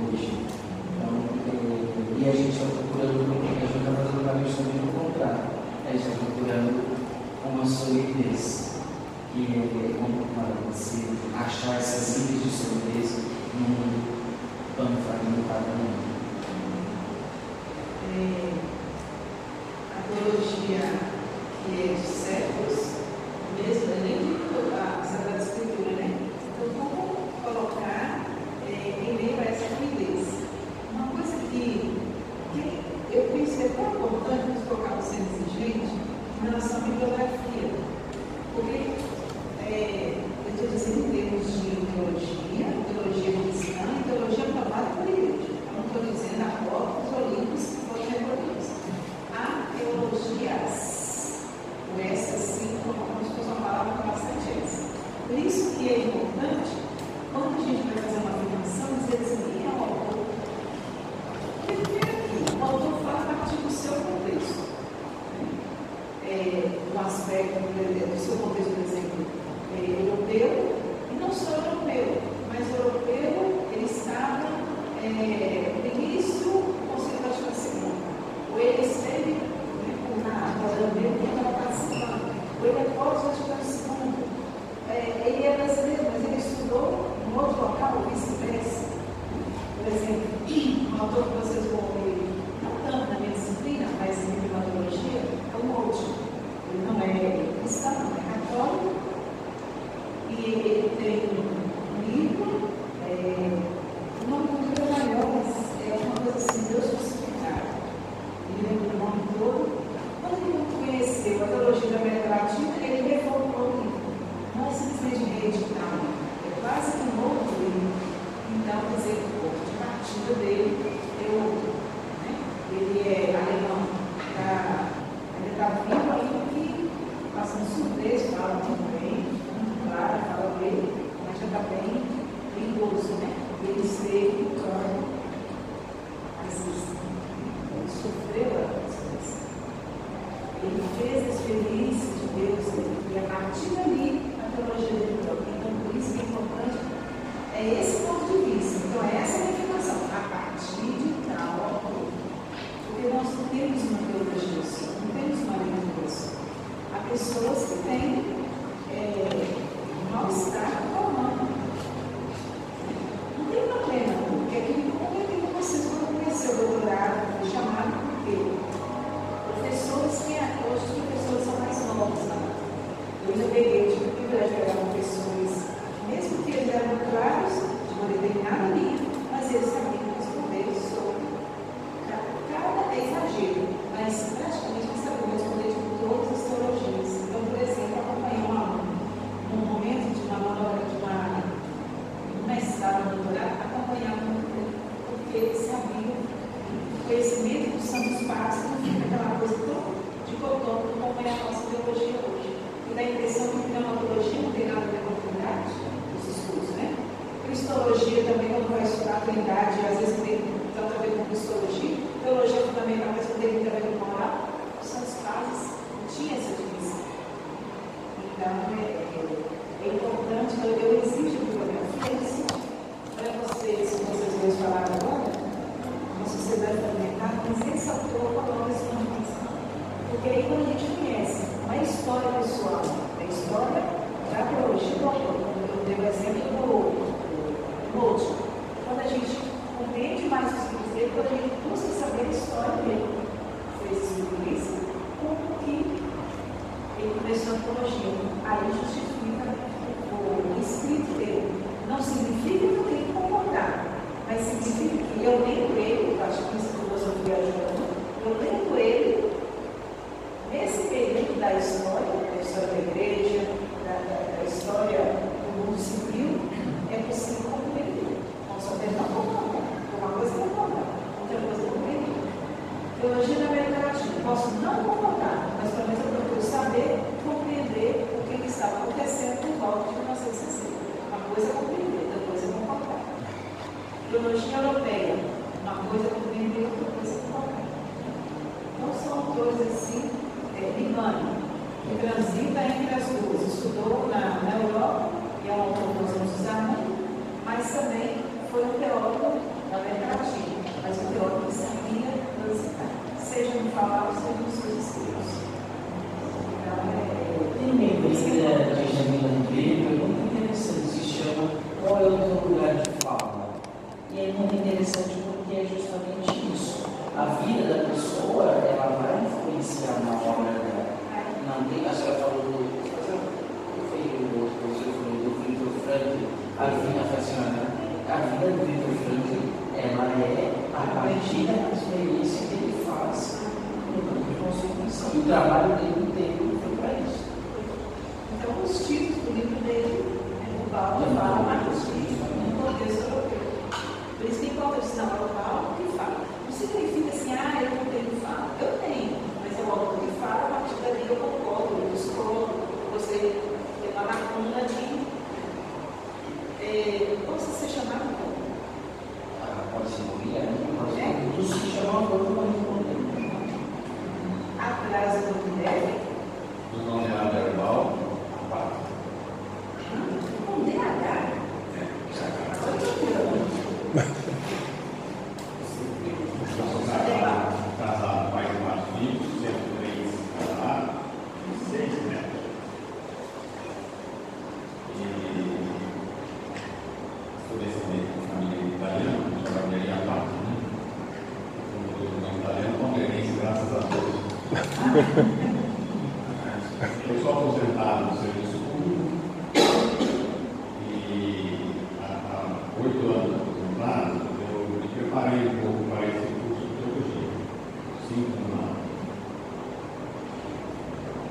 hoje. 0.01 0.47
Então, 0.95 1.13
é, 1.47 2.21
e 2.21 2.29
a 2.29 2.33
gente 2.33 2.51
está 2.51 2.67
procurando, 2.67 3.19
a 3.25 3.61
gente 3.61 3.79
está 3.79 3.93
fazendo 3.93 4.23
uma 4.23 4.45
questão 4.45 4.65
de 4.65 4.79
encontrar. 4.79 5.37
A 5.87 5.93
gente 5.93 6.09
está 6.09 6.17
procurando 6.25 6.71
uma 7.45 7.67
solidez. 7.67 8.75
Que 9.35 9.43
é 9.43 9.99
complicado 9.99 10.71
você 10.71 11.11
achar 11.37 11.75
essas 11.75 12.31
ilhas 12.31 12.45
de 12.45 12.51
solidez 12.51 13.19
num 13.59 14.15
tão 14.77 14.87
fragmentado 14.87 15.75
dia 20.67 20.81
que 21.67 21.83
é 21.83 21.95
de 21.95 22.07
7 22.07 22.44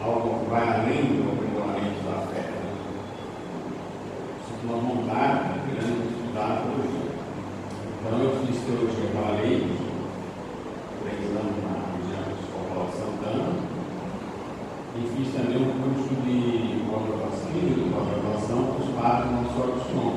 algo 0.03 0.43
que 0.43 0.49
vai 0.51 0.67
além 0.67 1.15
do 1.15 1.31
aprimoramento 1.31 2.03
da 2.03 2.27
fé. 2.27 2.43
Isso 4.43 4.51
é 4.51 4.65
uma 4.67 4.77
vontade 4.77 5.63
grande 5.71 5.95
de 5.95 6.07
estudar 6.11 6.67
hoje. 6.67 6.99
Então, 7.99 8.19
eu 8.19 8.31
fiz 8.45 8.59
teologia 8.63 9.09
para 9.15 9.39
leigos, 9.39 9.79
três 10.99 11.23
anos 11.31 11.55
na 11.63 11.95
região 11.95 12.23
de 12.27 12.35
Escola 12.43 12.91
Santana, 12.91 13.55
e 14.95 14.99
fiz 15.07 15.33
também 15.33 15.57
um 15.57 15.71
curso 15.79 16.13
de 16.21 16.37
pós-graduação, 16.91 17.53
de 17.53 17.87
pós-graduação 17.89 18.59
com 18.63 18.83
os 18.83 18.89
padres 18.99 19.31
Nossa 19.31 19.53
Senhora 19.53 19.71
do 19.71 19.79
Som, 19.87 20.11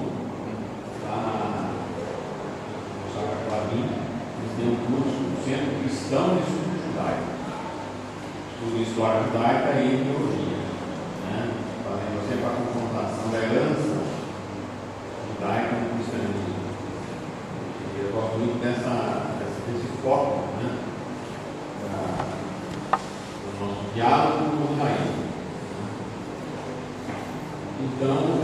lá 1.07 1.17
na 1.23 1.71
Chaga 3.15 3.37
Clarim. 3.47 3.87
Eles 4.37 4.53
têm 4.59 4.67
um 4.67 4.83
curso 4.91 5.15
do 5.15 5.37
Centro 5.45 5.79
Cristão 5.81 6.35
de 6.35 6.43
Estudo 6.43 6.75
Judaico 6.91 7.36
tudo 8.59 8.83
história 8.83 9.23
judaica 9.23 9.81
e 9.81 9.95
etnologia, 9.95 10.57
né? 11.29 11.53
fazendo 11.85 12.29
sempre 12.29 12.47
a 12.47 12.57
confrontação 12.57 13.31
da 13.31 13.39
herança 13.39 13.97
judaica 15.29 15.77
o 15.77 15.95
cristianismo. 15.95 16.57
Eu 17.99 18.13
gosto 18.13 18.39
muito 18.39 18.63
dessa, 18.63 19.27
desse 19.67 19.89
foco 20.03 20.49
né? 20.63 20.79
da, 21.85 22.97
do 22.97 23.67
nosso 23.67 23.95
diálogo 23.95 24.39
com 24.39 24.65
o 24.65 24.69
judaísmo. 24.75 25.27
Né? 25.77 25.93
Então, 27.81 28.36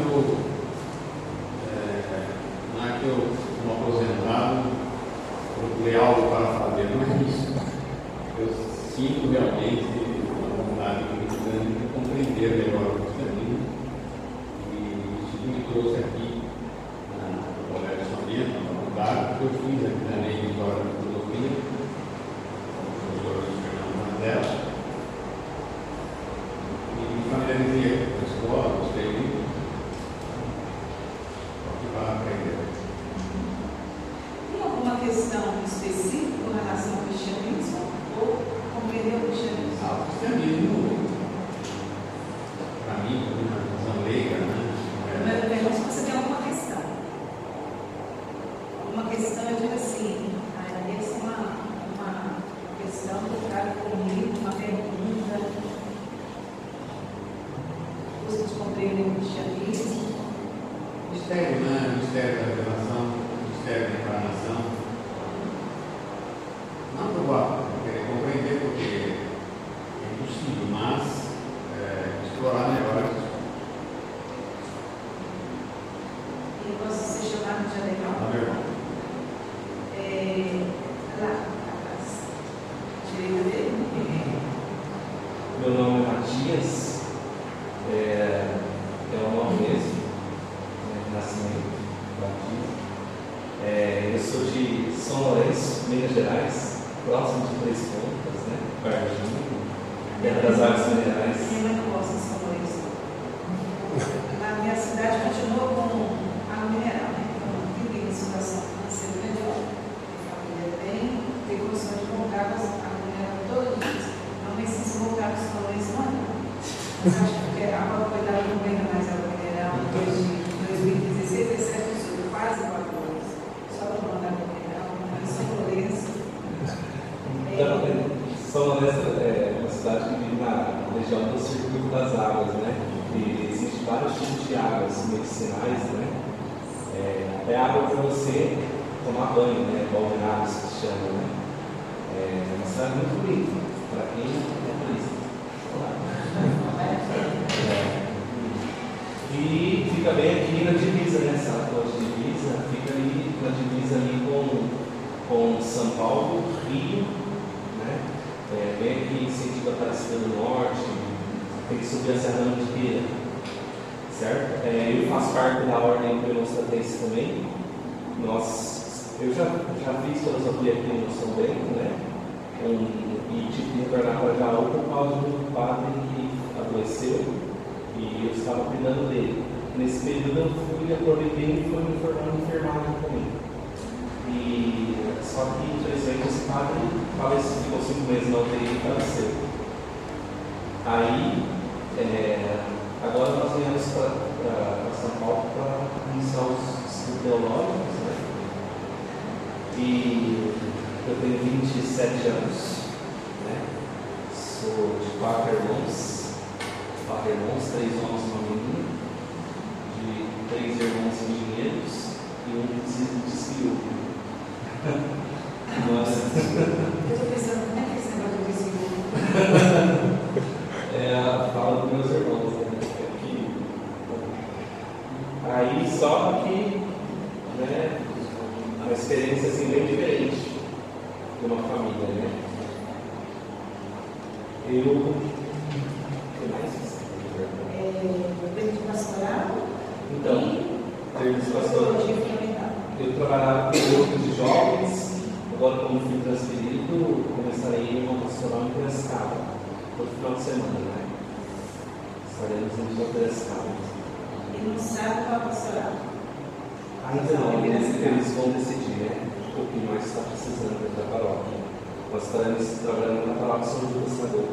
Então, 263.22 263.34
a 263.34 263.38
palavra 263.38 263.64
sobre 263.64 263.86
o 263.86 264.02
pensador. 264.02 264.48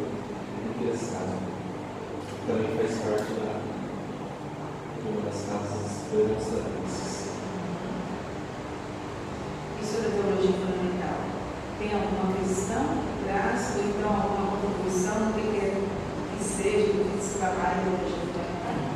Interessado. 0.78 1.42
Também 2.46 2.70
faz 2.78 3.02
parte 3.02 3.34
da, 3.42 3.58
de 4.94 5.10
uma 5.10 5.22
das 5.26 5.42
casas 5.50 6.06
demonstrantes. 6.14 7.34
E 9.74 9.86
sobre 9.86 10.06
a 10.06 10.12
teologia 10.12 10.54
fundamental? 10.54 11.18
Tem 11.80 11.94
alguma 11.98 12.30
questão, 12.38 12.86
graça, 13.26 13.80
ou 13.80 13.90
então 13.90 14.06
alguma 14.06 14.58
contribuição 14.62 15.34
que 15.34 15.50
quer 15.50 15.74
que 16.38 16.44
seja 16.44 16.94
do 16.94 17.10
que 17.10 17.24
se 17.26 17.40
trabalha 17.40 17.74
em 17.74 17.90
teologia 17.90 18.22
fundamental? 18.22 18.94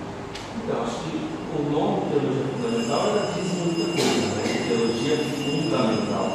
Então, 0.61 0.83
acho 0.83 1.01
que 1.01 1.17
o 1.49 1.71
nome 1.73 2.13
teologia 2.13 2.45
fundamental 2.53 3.01
já 3.09 3.25
diz 3.33 3.49
muita 3.57 3.85
coisa, 3.89 4.21
né? 4.37 4.45
Teologia 4.69 5.17
fundamental, 5.17 6.25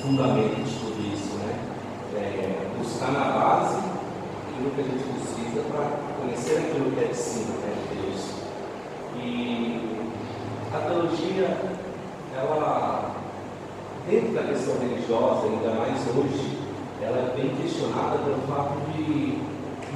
fundamento 0.00 0.73
está 2.94 3.08
na 3.08 3.24
base 3.24 3.76
aquilo 4.48 4.70
que 4.70 4.80
a 4.80 4.84
gente 4.84 5.02
precisa 5.02 5.62
para 5.68 5.98
conhecer 6.20 6.58
aquilo 6.58 6.92
que 6.92 7.04
é 7.04 7.08
de 7.08 7.16
cima, 7.16 7.54
né, 7.56 7.74
de 7.90 8.00
Deus. 8.00 8.30
E 9.16 10.00
a 10.72 10.78
teologia, 10.78 11.58
ela, 12.36 13.16
dentro 14.08 14.32
da 14.32 14.42
questão 14.44 14.78
religiosa, 14.78 15.46
ainda 15.46 15.74
mais 15.74 16.00
hoje, 16.16 16.58
ela 17.02 17.18
é 17.18 17.34
bem 17.36 17.56
questionada 17.56 18.18
pelo 18.18 18.40
fato 18.46 18.74
de 18.92 19.38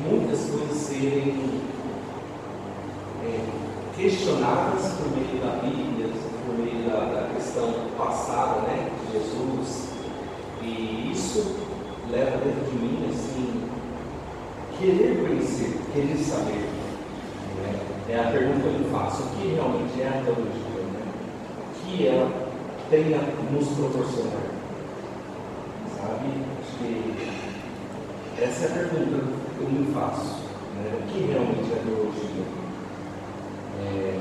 muitas 0.09 0.51
coisas 0.51 0.76
serem 0.76 1.62
é, 3.24 3.44
questionadas 3.96 4.92
por 4.94 5.11
meio 5.12 5.40
da 5.40 5.61
Bíblia, 5.62 6.11
por 6.44 6.59
meio 6.59 6.90
da, 6.90 7.20
da 7.20 7.28
questão 7.32 7.72
passada, 7.96 8.62
né, 8.62 8.90
de 9.07 9.12
Jesus. 9.12 9.88
E 10.62 11.12
isso 11.12 11.67
leva 12.11 12.38
dentro 12.38 12.64
de 12.70 12.76
mim 12.78 13.06
assim, 13.11 13.68
querer 14.78 15.18
conhecer, 15.18 15.78
querer 15.92 16.16
saber. 16.16 16.68
Né? 17.56 17.80
É 18.09 18.18
a 18.20 18.30
pergunta 18.30 18.68
que 18.68 18.82
eu 18.82 18.90
faço, 18.90 19.22
o 19.24 19.28
que 19.30 19.48
realmente 19.54 20.00
é 20.00 20.09
a 20.09 20.22
teologia? 20.24 20.82
Né? 20.92 21.02
O 21.61 21.84
que 21.84 22.06
ela 22.06 22.30
tem 22.90 23.14
a 23.14 23.20
nos 23.52 23.68
proporcionar? 23.68 24.48
Sabe? 25.96 26.28
Acho 26.61 26.78
que 26.78 28.42
essa 28.42 28.64
é 28.64 28.68
a 28.68 28.88
pergunta 28.88 29.24
que 29.59 29.62
eu 29.62 29.68
me 29.68 29.92
faço. 29.92 30.38
Né? 30.76 30.84
O 30.94 31.02
que 31.12 31.18
realmente 31.26 31.72
é 31.72 31.76
a 31.76 31.82
teologia? 31.84 32.44
É, 33.80 34.20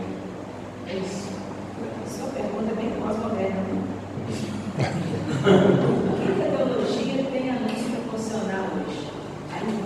é 0.90 0.94
isso. 0.98 1.30
Sua 2.08 2.28
pergunta 2.30 2.72
é 2.72 2.76
bem 2.76 2.92
pós-moderna. 3.00 3.62
Né? 3.62 3.84
O 5.48 5.52
que 6.18 6.42
é 6.42 6.46
teologia? 6.58 7.27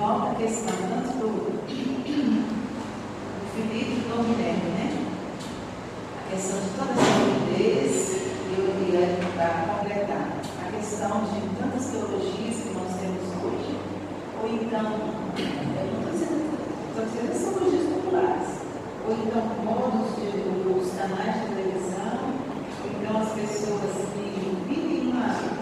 volta 0.01 0.31
a 0.31 0.35
questão 0.35 0.73
antes 0.97 1.11
do, 1.21 1.61
Felipe 3.53 4.01
do 4.09 4.17
Guilherme, 4.25 4.69
né? 4.73 4.87
A 6.17 6.31
questão 6.31 6.59
de 6.59 6.69
toda 6.69 6.91
essa 6.91 7.05
solidez, 7.21 7.93
eu 8.57 8.65
ia 8.89 9.05
para 9.35 9.51
completar. 9.69 10.41
A 10.57 10.71
questão 10.75 11.21
de 11.25 11.37
tantas 11.55 11.85
teologias 11.85 12.55
que 12.63 12.73
nós 12.73 12.89
temos 12.97 13.29
hoje, 13.45 13.77
ou 14.41 14.49
então, 14.49 14.89
eu 15.37 15.85
não 15.85 15.99
estou 15.99 16.13
dizendo, 16.13 16.49
estou 16.89 17.03
as 17.03 17.37
teologias 17.37 17.85
populares, 17.93 18.49
ou 19.05 19.13
então 19.13 19.43
modos 19.63 20.15
de 20.15 20.25
os 20.65 20.97
canais 20.97 21.41
de 21.41 21.47
televisão, 21.53 22.17
ou 22.81 22.89
então 22.89 23.21
as 23.21 23.29
pessoas 23.33 23.93
que 24.15 24.23
vivem 24.67 25.11
uma 25.11 25.60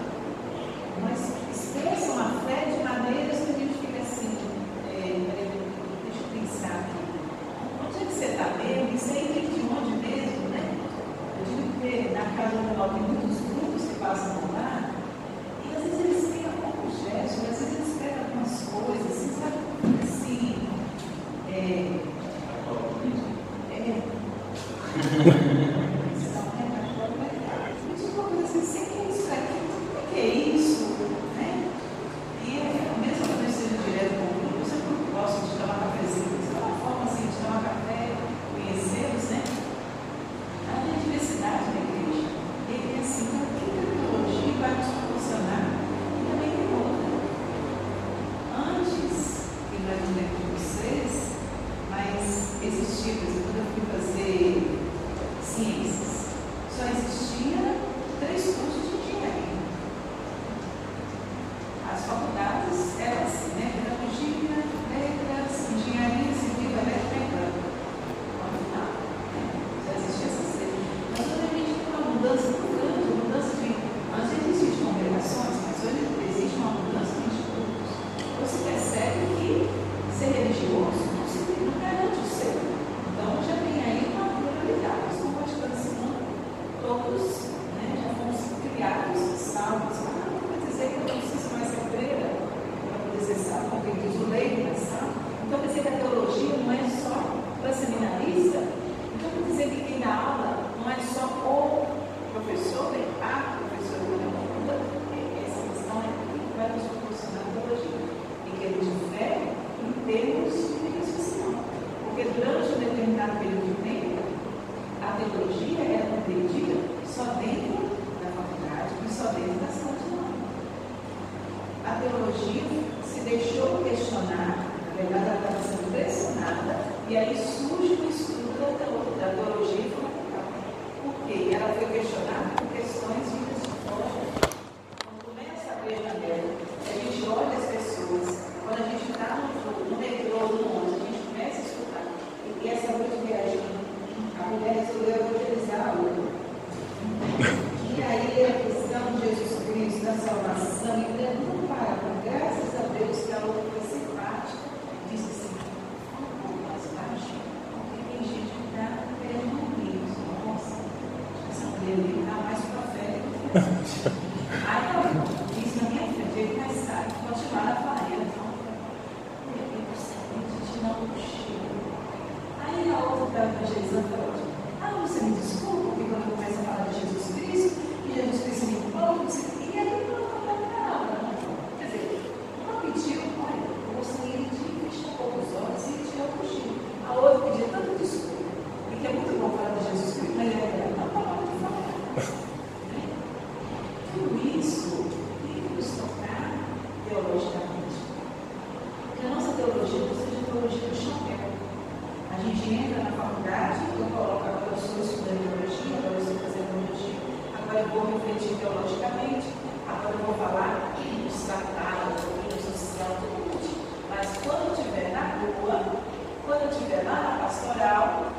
gente 202.50 202.74
entra 202.74 203.04
na 203.04 203.12
faculdade, 203.12 203.78
eu 203.96 204.06
coloco 204.06 204.42
agora 204.42 204.72
eu 204.72 204.78
sou 204.78 204.98
estudante 205.04 205.38
biologia, 205.38 205.98
agora 205.98 206.18
eu 206.18 206.26
sei 206.26 206.38
fazer 206.42 206.66
biologia, 206.66 207.18
agora 207.54 207.78
eu 207.78 207.88
vou 207.94 208.04
refletir 208.10 208.58
teologicamente, 208.58 209.46
agora 209.86 210.14
eu 210.18 210.24
vou 210.26 210.34
falar 210.34 210.98
do 210.98 211.30
satário, 211.30 212.10
do 212.10 212.58
social, 212.58 213.14
do 213.22 213.26
mundo. 213.38 213.70
Mas 214.10 214.26
quando 214.42 214.66
eu 214.66 214.74
estiver 214.74 215.12
na 215.14 215.38
rua, 215.38 216.02
quando 216.44 216.62
eu 216.62 216.70
estiver 216.70 217.04
lá 217.04 217.22
na 217.22 217.46
pastoral, 217.46 218.29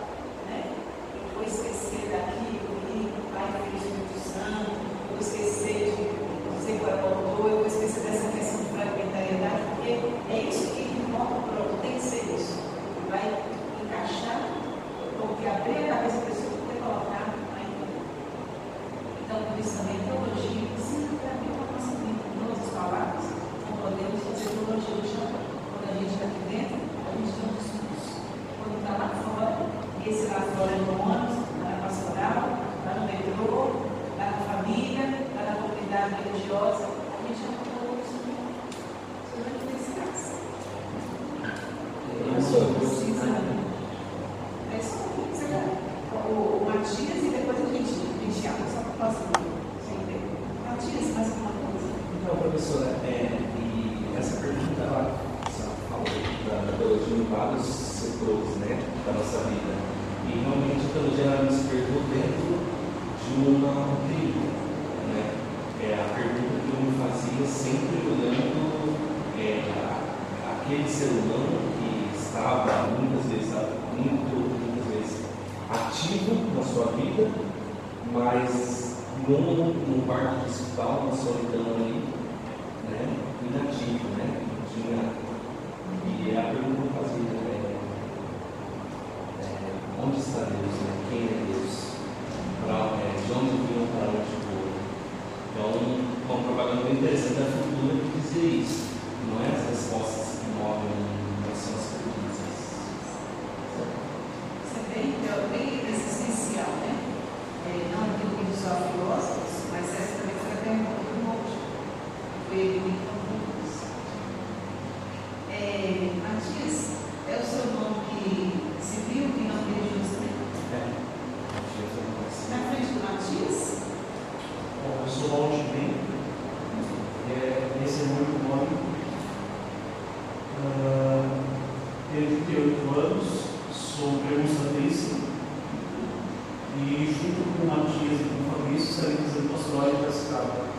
e 136.83 137.05
junto 137.05 137.41
com 137.57 137.63
o 137.63 137.67
Matias 137.67 138.19
e 138.19 138.25
com 138.25 138.41
o 138.41 138.51
Fabrício 138.51 138.93
saímos 138.93 139.21
fazendo 139.21 139.51
pastoral 139.51 139.89
em 139.89 139.95
Piracicaba. 139.95 140.71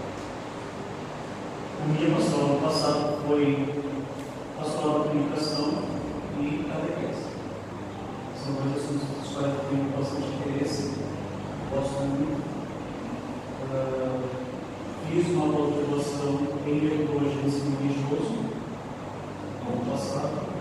A 1.80 1.86
minha 1.86 2.16
pastoral 2.16 2.48
no 2.48 2.60
passado 2.60 3.18
foi 3.26 3.82
pastoral 4.58 4.98
da 4.98 5.08
comunicação 5.08 5.68
e 6.40 6.64
catequese. 6.68 7.26
São 8.42 8.54
dois 8.54 8.76
assuntos 8.76 9.32
para 9.32 9.42
quais 9.42 9.54
eu 9.54 9.64
tenho 9.70 9.96
bastante 9.96 10.26
interesse, 10.26 10.92
gosto 11.70 12.00
muito. 12.00 12.42
Uh, 13.72 14.42
fiz 15.08 15.26
uma 15.28 15.52
pós-graduação 15.52 16.48
em 16.66 17.46
ensino 17.46 17.76
religioso 17.80 18.38
no 19.64 19.72
ano 19.72 19.90
passado. 19.90 20.51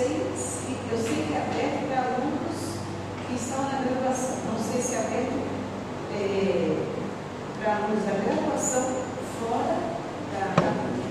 eu 0.00 0.98
sei 0.98 1.26
que 1.26 1.34
é 1.34 1.42
aberto 1.42 1.88
para 1.88 1.98
alunos 2.14 2.58
que 3.26 3.34
estão 3.34 3.62
na 3.62 3.82
graduação, 3.82 4.36
não 4.46 4.58
sei 4.58 4.80
se 4.80 4.94
é 4.94 4.98
aberto 4.98 5.38
é, 6.14 6.86
para 7.58 7.76
alunos 7.76 8.04
da 8.04 8.12
graduação 8.12 8.84
fora 9.40 9.76
da 10.32 10.54
faculdade. 10.54 11.02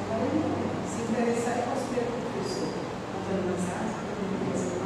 Agora 0.00 0.24
eu 0.24 0.40
não, 0.40 0.48
se 0.88 0.96
interessar, 1.12 1.58
eu 1.58 1.64
posso 1.64 1.86
ver 1.92 2.04
com 2.08 2.16
o 2.16 2.24
professor 2.32 2.72
Antônio 3.20 3.52
Mazzazzi, 3.52 4.00
para 4.00 4.16
fazer. 4.50 4.80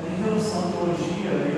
A 0.00 0.08
introdução 0.08 0.58
à 0.58 0.72
teologia, 0.72 1.32
né? 1.36 1.49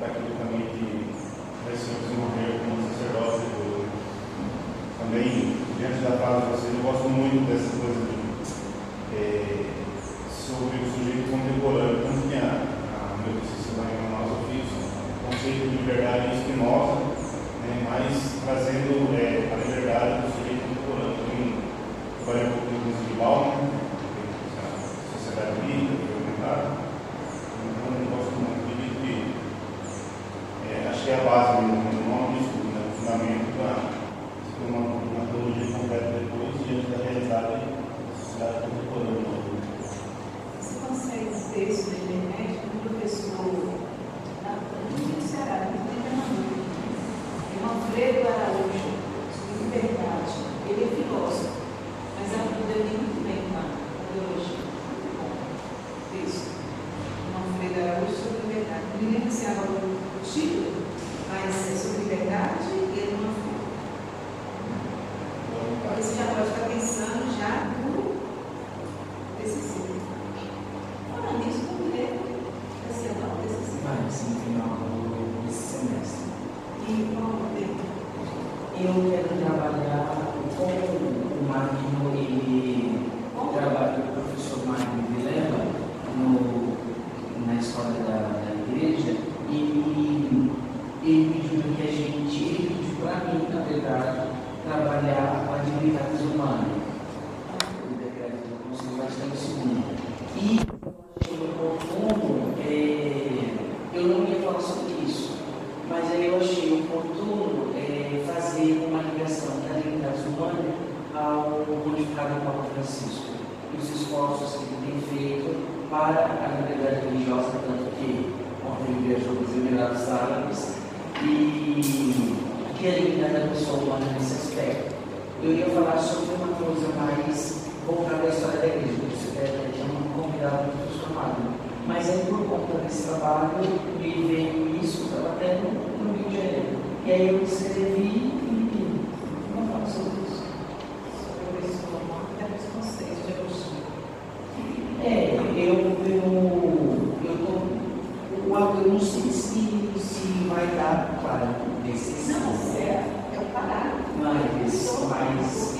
daquilo 0.00 0.32
também 0.40 0.64
que 0.72 1.12
nós 1.68 1.78
se 1.78 1.92
desenvolveu 2.00 2.58
como 2.64 2.88
sacerdote. 2.88 3.44
Também, 4.98 5.56
diante 5.76 6.00
da 6.00 6.16
casa 6.16 6.40
de 6.40 6.52
vocês, 6.52 6.74
eu 6.74 6.82
gosto 6.82 7.08
muito 7.08 7.44
dessa 7.44 7.79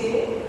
mas 0.01 0.40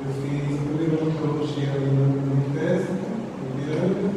Eu 0.00 0.10
fiz 0.14 0.54
o 0.54 0.62
primeiro 0.62 1.02
ano 1.02 1.10
de 1.10 1.18
teologia 1.18 1.72
ali 1.74 1.90
no 1.90 2.06
no 2.06 2.32
Unifesp, 2.32 2.90
em 2.90 3.50
Piranga. 3.56 4.08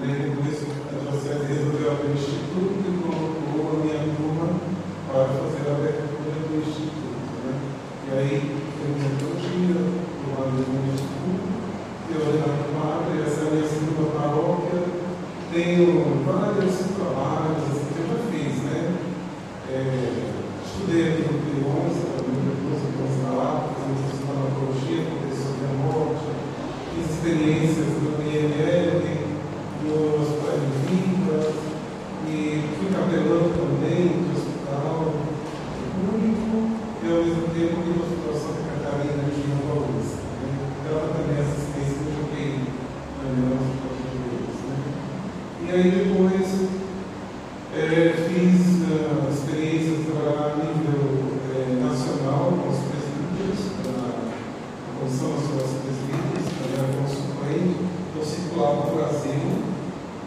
Né, 0.00 0.06
depois 0.16 0.56
a 0.64 0.96
Diocese 0.96 1.52
resolveu 1.52 1.92
abrir 1.92 2.08
o 2.08 2.14
Instituto 2.14 2.80
e 2.80 3.02
colocou 3.02 3.62
a 3.68 3.84
minha 3.84 4.00
turma 4.16 4.46
para 5.06 5.24
fazer 5.28 5.68
a 5.68 5.76
abertura 5.76 6.32
do 6.40 6.56
Instituto. 6.56 7.36
Né? 7.44 7.52
E 8.06 8.18
aí 8.18 8.32
eu 8.80 8.88
fiz 8.96 9.12
teologia, 9.20 9.76
formado 10.24 10.56
no 10.56 10.92
Instituto, 10.92 11.60
e 12.08 12.16
ordenado 12.16 12.64
padre, 12.74 13.22
essa 13.22 13.40
é 13.40 13.46
a 13.46 13.50
minha 13.50 13.68
segunda 13.68 14.04
paróquia. 14.18 14.80
Tenho 15.52 16.24
vários 16.24 16.74
trabalhos 16.96 17.62
assim, 17.68 17.90
que 17.92 18.00
eu 18.00 18.06
já 18.08 18.18
fiz, 18.30 18.62
né? 18.64 18.94
É, 19.68 20.30
estudei 20.64 21.02
aqui 21.10 21.22
no 21.22 21.38
Pilões, 21.42 21.96
também 22.16 22.40
depois 22.46 22.78
eu 22.82 22.90
estou 22.90 23.36
lá, 23.36 23.68
fiz 23.74 23.82
um 23.84 23.94
curso 23.98 24.16
de 24.16 24.26
farmacologia, 24.26 25.06
contei 25.10 25.34
sobre 25.34 25.64
a 25.66 25.74
morte, 25.74 26.26
fiz 26.94 27.06
experiências 27.10 27.90
no 27.98 28.10
INL, 28.22 29.02
no 29.84 30.22
Hospital 30.22 30.56
de 30.58 30.70
Vidas, 30.86 31.54
e 32.26 32.62
fui 32.78 32.88
capelão 32.94 33.50
também 33.50 34.22
de 34.22 34.30
hospital 34.34 35.14
público, 35.98 36.56
e 37.02 37.06
ao 37.10 37.22
mesmo 37.26 37.46
tempo 37.54 37.82
fui 37.82 37.90
no 37.90 38.02
Hospital 38.02 38.34
Santa 38.38 38.62
Catarina 38.70 39.22
aqui 39.26 39.42
em 39.42 39.50
Nova 39.50 39.82
Luz. 39.86 40.08
Né? 40.14 40.50
Dava 40.86 41.10
também 41.14 41.38
assistência 41.42 41.98
que 41.98 42.06
eu 42.06 42.14
joguei 42.18 42.50
também 43.18 43.46
no 43.46 43.58
Hospital 43.58 43.92
de 43.98 44.14
Vidas. 44.14 44.58
Né? 44.66 44.78
E 45.60 45.70
aí 45.70 45.86
depois 45.90 46.80
eh, 47.72 48.12
fiz 48.26 48.82
ah, 48.90 49.30
experiências 49.30 49.98
de 49.98 50.04
trabalhar 50.10 50.52
a 50.52 50.56
nível 50.58 51.38
eh, 51.54 51.78
nacional 51.78 52.50
com 52.50 52.66
os 52.66 52.82
presbíteros, 52.90 53.78
na 53.86 54.10
na 54.10 54.92
Comissão 54.98 55.30
Nacional 55.30 55.62
dos 55.62 55.78
Presbíteros, 55.80 56.50
também 56.50 56.74
era 56.74 56.90
consulente, 56.90 57.78
então 58.10 58.22
circulava 58.26 58.90
o 58.90 58.94
Brasil, 58.98 59.46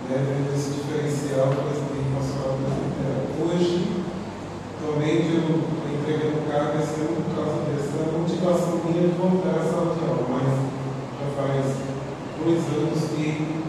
né, 0.07 0.15
vendo 0.23 0.55
esse 0.55 0.72
diferencial 0.72 1.51
que 1.51 1.60
eles 1.68 1.84
têm 1.91 2.15
nacional 2.15 2.55
brasileiro. 2.64 3.27
Hoje, 3.43 4.07
atualmente, 4.80 5.27
eu 5.35 5.43
estou 5.43 5.91
entregando 5.91 6.39
o 6.39 6.47
cargo 6.47 6.80
esse 6.80 6.95
ano 7.03 7.19
por 7.19 7.35
causa 7.35 7.60
dessa 7.68 7.99
motivação 8.07 8.80
minha 8.88 9.11
de 9.11 9.19
voltar 9.19 9.60
à 9.60 9.64
sala 9.68 9.91
de 9.93 10.01
aula, 10.07 10.26
mas 10.31 10.47
já 11.19 11.27
faz 11.35 11.65
dois 12.39 12.64
anos 12.72 13.03
que 13.11 13.64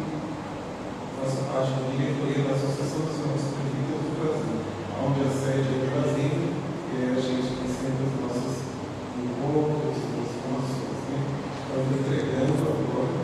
faço 1.19 1.43
parte 1.51 1.75
da 1.75 1.91
diretoria 1.91 2.45
da 2.45 2.55
Associação 2.55 3.01
dos 3.07 3.19
Irmãos 3.19 3.45
Presbíteros 3.55 4.05
do 4.05 4.13
Brasil, 4.21 4.57
onde 5.01 5.21
a 5.25 5.31
sede 5.31 5.73
é 5.73 5.79
do 5.81 5.89
Brasil, 5.89 6.33
e 6.35 6.97
é 7.01 7.07
a 7.11 7.21
gente 7.21 7.49
que 7.55 7.67
sempre 7.71 8.05
os 8.05 8.15
nossos 8.21 8.55
encontros, 9.17 9.95
as 9.95 10.31
formações, 10.37 11.01
né? 11.09 11.19
Então, 11.25 11.81
eu 11.81 11.97
entregando 11.97 12.61
agora, 12.61 13.15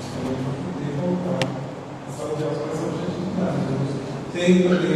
justamente 0.00 0.40
para 0.40 0.56
poder 0.64 0.92
voltar 0.96 1.42
à 1.44 2.10
sala 2.10 2.32
de 2.36 2.42
aula 2.44 2.56
com 2.56 2.68
essa 2.72 2.86
objetividade. 2.88 3.60
né? 3.66 3.90
Tem 4.50 4.89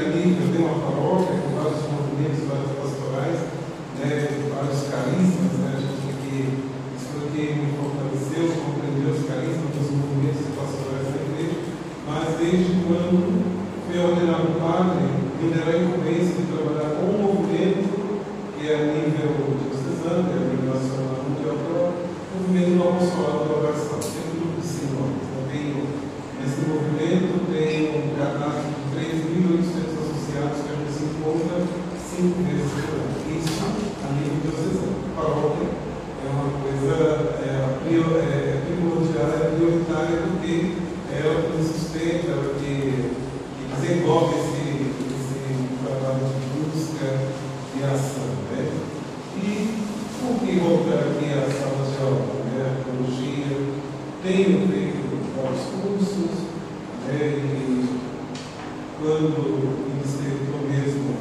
quando 59.05 59.93
iniciei 59.93 60.33
o 60.33 60.65
mesmo 60.67 61.15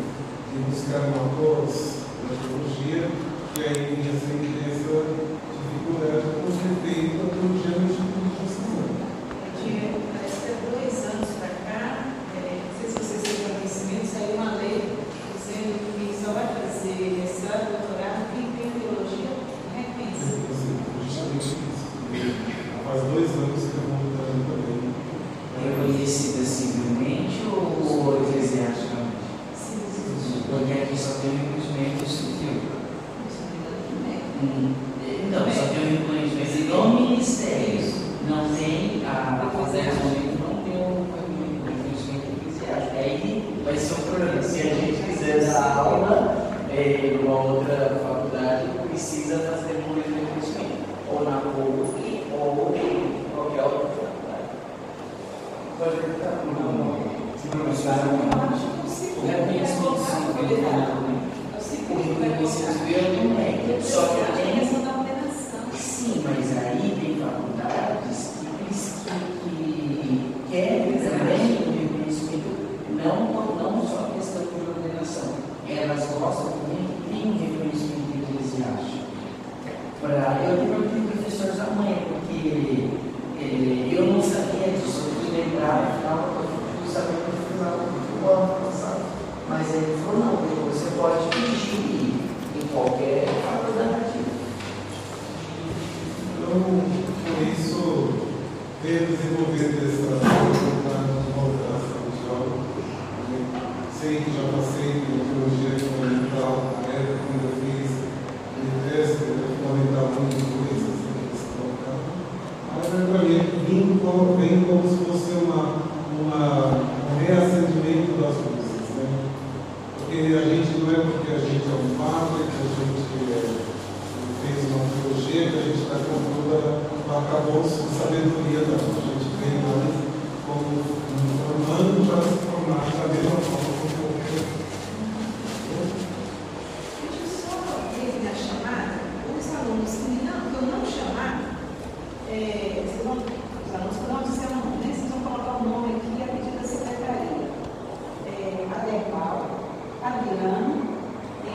de 0.53 0.59
buscar 0.71 1.01
uma 1.01 1.27
pós 1.35 2.05
da 2.23 2.31
geologia, 2.33 3.09
que 3.53 3.61
aí 3.61 3.82